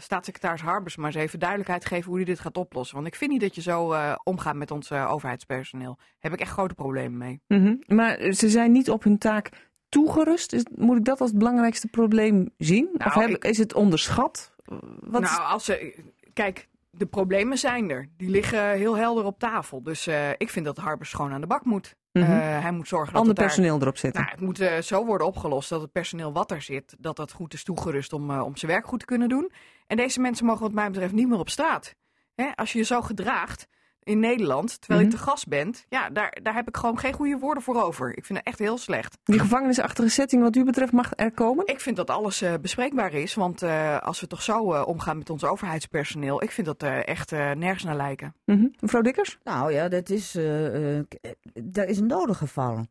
[0.02, 2.96] staatssecretaris Harbers maar eens even duidelijkheid geven hoe hij dit gaat oplossen.
[2.96, 5.94] Want ik vind niet dat je zo omgaat met ons overheidspersoneel.
[5.96, 7.40] Daar heb ik echt grote problemen mee.
[7.46, 7.96] Mm -hmm.
[7.96, 9.50] Maar ze zijn niet op hun taak
[9.88, 10.52] toegerust.
[10.52, 12.88] Is, moet ik dat als het belangrijkste probleem zien?
[12.92, 13.44] Nou, of heb, ik...
[13.44, 14.54] is het onderschat?
[15.00, 16.04] Wat nou, als ze.
[16.32, 18.08] Kijk, de problemen zijn er.
[18.16, 19.82] Die liggen heel helder op tafel.
[19.82, 21.96] Dus uh, ik vind dat Harbers gewoon aan de bak moet.
[22.16, 22.38] Mm -hmm.
[22.38, 24.20] uh, hij moet zorgen dat Ander daar, personeel erop zetten.
[24.20, 27.32] Nou, het moet uh, zo worden opgelost dat het personeel wat er zit, dat dat
[27.32, 29.52] goed is toegerust om, uh, om zijn werk goed te kunnen doen.
[29.86, 31.94] En deze mensen mogen wat mij betreft niet meer op straat.
[32.34, 32.50] Hè?
[32.54, 33.66] Als je je zo gedraagt
[34.06, 35.10] in Nederland, terwijl Mhm.
[35.10, 38.16] je te gast bent, ja, daar, daar heb ik gewoon geen goede woorden voor over.
[38.16, 39.18] Ik vind het echt heel slecht.
[39.24, 41.66] Die gevangenisachtige setting wat u betreft mag er komen?
[41.66, 45.18] Ik vind dat alles uh, bespreekbaar is, want uh, als we toch zo uh, omgaan
[45.18, 48.34] met ons overheidspersoneel, ik vind dat echt nergens naar lijken.
[48.44, 48.74] Mm -hmm.
[48.80, 49.38] Mevrouw Dikkers?
[49.44, 50.38] Nou ja, dat is,
[51.54, 52.90] daar is een dode gevallen.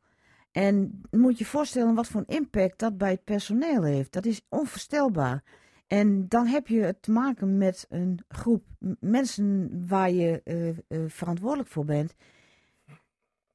[0.52, 4.12] En moet je je voorstellen wat voor een impact dat bij het personeel heeft.
[4.12, 5.44] Dat is onvoorstelbaar.
[5.88, 8.64] En dan heb je het te maken met een groep
[9.00, 12.16] mensen waar je uh, uh, verantwoordelijk voor bent,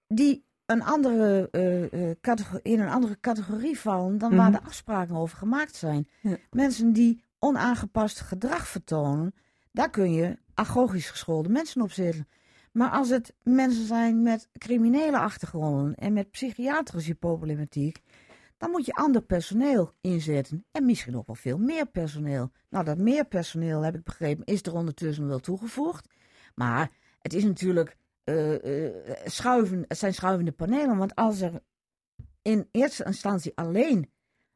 [0.07, 4.51] die een andere, uh, in een andere categorie vallen dan mm -hmm.
[4.51, 6.09] waar de afspraken over gemaakt zijn.
[6.21, 6.37] Ja.
[6.51, 9.35] Mensen die onaangepast gedrag vertonen,
[9.73, 12.29] daar kun je agogisch geschoolde mensen op zetten.
[12.73, 18.01] Maar als het mensen zijn met criminele achtergronden en met psychiatrische problematiek,
[18.61, 20.65] dan moet je ander personeel inzetten.
[20.71, 22.51] En misschien ook wel veel meer personeel.
[22.69, 26.09] Nou, dat meer personeel, heb ik begrepen, is er ondertussen wel toegevoegd.
[26.55, 28.95] Maar het is natuurlijk uh, uh,
[29.25, 30.97] schuiven, het zijn schuivende panelen.
[30.97, 31.63] Want als er
[32.43, 34.11] in eerste instantie alleen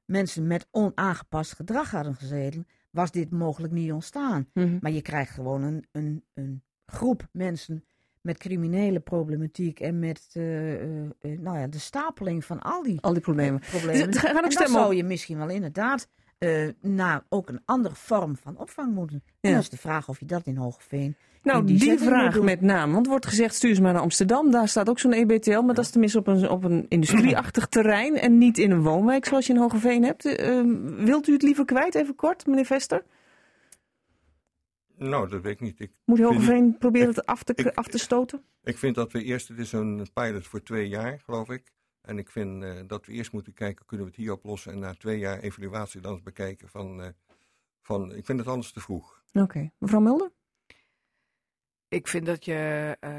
[0.05, 4.49] mensen met onaangepast gedrag hadden gezeten, was dit mogelijk niet ontstaan.
[4.53, 4.79] Mm -hmm.
[4.81, 7.85] Maar je krijgt gewoon een, een, een groep mensen
[8.25, 12.99] met criminele problematiek en met uh, uh, uh, nou ja, de stapeling van al die,
[13.01, 13.61] al die problemen.
[13.61, 14.11] problemen.
[14.11, 16.09] Dus, gaan ook en stemmen dan zou je misschien wel inderdaad
[16.81, 19.23] naar ook een andere vorm van opvang moeten.
[19.25, 19.33] Ja.
[19.41, 21.17] En dan is de vraag of je dat in Hoogeveen...
[21.43, 22.93] Nou, die, die, vraag met name.
[22.93, 24.51] Want er wordt gezegd, stuur ze maar naar Amsterdam.
[24.51, 28.17] Daar staat ook zo'n EBTL, maar dat is tenminste op een, op een industrieachtig terrein
[28.17, 30.23] en niet in een woonwijk zoals je in Hogeveen hebt.
[30.97, 33.05] wilt u het liever kwijt, even kort, meneer Vester?
[34.97, 35.81] Nou, dat weet ik niet.
[35.81, 38.45] Ik Moet Hogeveen proberen ik, het af te, ik, af te stoten?
[38.63, 41.73] Ik vind dat we eerst, het is een pilot voor twee jaar, geloof ik.
[42.01, 44.73] En ik vind uh, dat we eerst moeten kijken, kunnen we het hier oplossen?
[44.73, 47.07] En na twee jaar evaluatie dan eens bekijken van, uh,
[47.83, 49.23] van ik vind het anders te vroeg.
[49.33, 49.43] Oké.
[49.43, 49.73] Okay.
[49.79, 50.31] Mevrouw Mulder?
[51.95, 53.11] Ik vind dat je uh,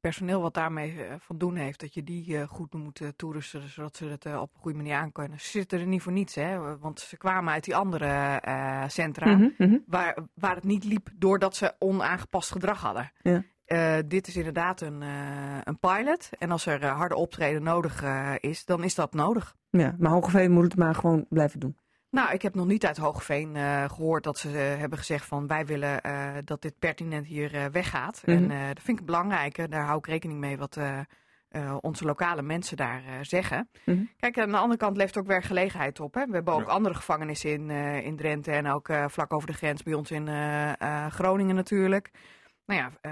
[0.00, 4.26] personeel wat daarmee van doen heeft, dat je die goed moet toerusten, zodat ze het
[4.26, 5.40] op een goede manier aan kunnen.
[5.40, 6.78] Ze zitten er niet voor niets, hè?
[6.78, 8.40] want ze kwamen uit die andere
[8.86, 9.82] centra, mm -hmm, mm -hmm.
[9.86, 13.12] Waar, waar het niet liep doordat ze onaangepast gedrag hadden.
[13.22, 13.42] Ja.
[13.66, 16.28] Uh, dit is inderdaad een, uh, een pilot.
[16.38, 18.02] En als er uh, harde optreden nodig
[18.40, 19.56] is, dan is dat nodig.
[19.70, 21.76] Ja, maar Hogeveen moet het maar gewoon blijven doen.
[22.14, 25.46] Nou, ik heb nog niet uit Hoogveen uh, gehoord dat ze uh, hebben gezegd van
[25.46, 28.22] wij willen uh, dat dit pertinent hier weggaat.
[28.24, 28.50] Mm -hmm.
[28.50, 29.70] En dat vind ik belangrijk.
[29.70, 30.78] Daar hou ik rekening mee wat
[31.80, 33.68] onze lokale mensen daar zeggen.
[33.84, 34.10] Mm -hmm.
[34.16, 36.14] Kijk, aan de andere kant leeft ook werkgelegenheid op.
[36.14, 36.26] Hè?
[36.26, 36.66] We hebben ook ja.
[36.66, 37.70] andere gevangenissen in,
[38.04, 40.28] in Drenthe en ook vlak over de grens bij ons in
[41.10, 42.10] Groningen natuurlijk.
[42.66, 43.10] Nou ja,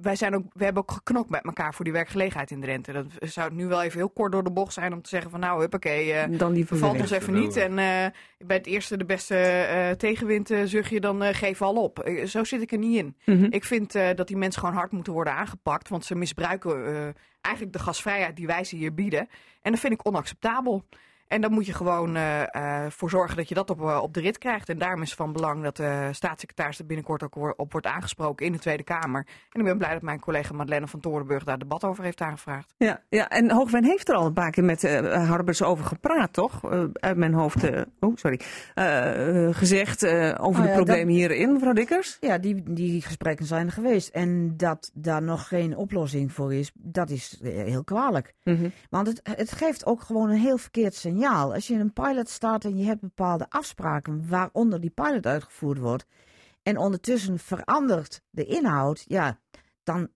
[0.00, 2.92] wij zijn ook, we hebben ook geknokt met elkaar voor die werkgelegenheid in Drenthe.
[2.92, 5.30] Dat zou het nu wel even heel kort door de bocht zijn om te zeggen
[5.30, 7.56] van nou, huppakee, uh, dan valt ons even niet.
[7.56, 7.76] En uh,
[8.38, 12.10] bij het eerste de beste uh, tegenwind zucht je, dan geef al op.
[12.26, 13.16] zo zit ik er niet in.
[13.24, 13.52] Mm -hmm.
[13.52, 17.82] Ik vind dat die mensen gewoon hard moeten worden aangepakt, want ze misbruiken eigenlijk de
[17.82, 19.28] gasvrijheid die wij ze hier bieden.
[19.62, 20.84] En dat vind ik onacceptabel.
[21.28, 24.14] En dan moet je gewoon uh, uh, voor zorgen dat je dat op, uh, op
[24.14, 24.68] de rit krijgt.
[24.68, 28.46] En daarom is het van belang dat de staatssecretaris er binnenkort ook op wordt aangesproken
[28.46, 29.26] in de Tweede Kamer.
[29.50, 32.74] En ik ben blij dat mijn collega Madeleine van Torenburg daar debat over heeft aangevraagd.
[32.76, 36.60] Ja, ja en Hoogwijn heeft er al een paar keer met Harbers over gepraat, toch?
[36.92, 37.70] uit mijn hoofd,
[38.00, 38.40] oh sorry,
[39.52, 40.06] gezegd
[40.38, 42.16] over oh, de ja, problemen dat, hierin, mevrouw Dikkers?
[42.20, 44.08] Ja, die, die gesprekken zijn er geweest.
[44.08, 48.34] En dat daar nog geen oplossing voor is, dat is heel kwalijk.
[48.44, 48.72] Mm -hmm.
[48.90, 51.54] Want het, het geeft ook gewoon een heel verkeerd signaal signaal.
[51.54, 56.06] Als je een pilot start en je hebt bepaalde afspraken waaronder die pilot uitgevoerd wordt.
[56.62, 59.04] En ondertussen verandert de inhoud.
[59.06, 59.38] Ja,
[59.82, 60.08] dan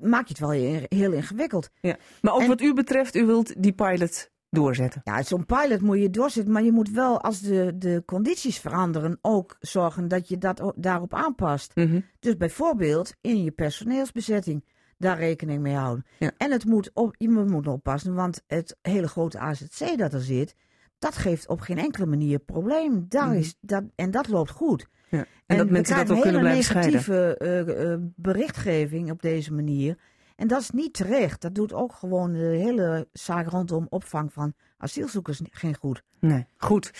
[0.00, 0.50] maak je het wel
[0.88, 1.70] heel ingewikkeld.
[1.80, 1.96] Ja.
[2.20, 5.00] Maar ook en, wat u betreft, u wilt die pilot doorzetten.
[5.04, 6.52] Ja, zo'n pilot moet je doorzetten.
[6.52, 11.14] Maar je moet wel, als de, de condities veranderen, ook zorgen dat je dat daarop
[11.14, 11.74] aanpast.
[11.74, 12.04] Mm -hmm.
[12.20, 14.64] Dus bijvoorbeeld in je personeelsbezetting
[14.98, 16.06] daar rekening mee houden.
[16.18, 16.30] Ja.
[16.36, 20.54] En het moet op, je moet oppassen, want het hele grote AZC dat er zit,
[20.98, 23.06] dat geeft op geen enkele manier probleem.
[23.08, 24.88] Daar is, dat, en dat loopt goed.
[25.08, 25.18] Ja.
[25.18, 26.92] En, en, dat mensen dat ook kunnen blijven scheiden.
[26.92, 27.38] Negatieve
[27.76, 29.98] uh, uh, berichtgeving op deze manier.
[30.36, 31.40] En dat is niet terecht.
[31.40, 36.02] Dat doet ook gewoon de hele zaak rondom opvang van asielzoekers geen goed.
[36.20, 36.90] Nee, goed.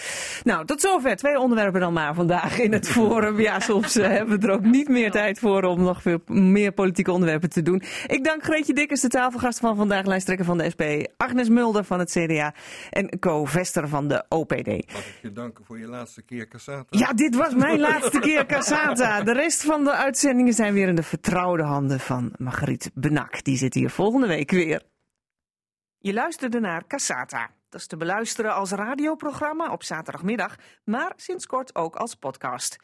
[0.45, 1.17] Nou, tot zover.
[1.17, 3.41] Twee onderwerpen dan maar vandaag in het forum.
[3.41, 6.73] Ja, soms uh, hebben we er ook niet meer tijd voor om nog veel meer
[6.73, 7.83] politieke onderwerpen te doen.
[8.07, 10.83] Ik dank Greetje Dikkers, de tafelgast van vandaag, lijsttrekker van de SP.
[11.17, 12.55] Agnes Mulder van het CDA
[12.91, 14.67] en Co Vester van de OPD.
[14.67, 16.99] Mag ik je danken voor je laatste keer Cassata?
[16.99, 19.23] Ja, dit was mijn laatste keer Cassata.
[19.23, 23.45] De rest van de uitzendingen zijn weer in de vertrouwde handen van Margriet Benak.
[23.45, 24.83] Die zit hier volgende week weer.
[25.99, 27.51] Je luisterde naar Cassata.
[27.69, 32.77] Dat is te beluisteren als radioprogramma op zaterdagmiddag, maar sinds kort ook als podcast.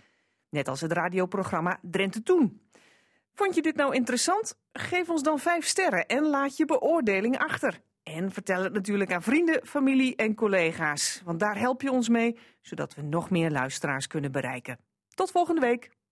[0.49, 2.63] Net als het radioprogramma Drenthe Toen.
[3.35, 4.59] Vond je dit nou interessant?
[4.73, 7.81] Geef ons dan 5 sterren en laat je beoordeling achter.
[8.03, 12.39] En vertel het natuurlijk aan vrienden, familie en collega's, want daar help je ons mee,
[12.61, 14.79] zodat we nog meer luisteraars kunnen bereiken.
[15.15, 15.91] Tot volgende week.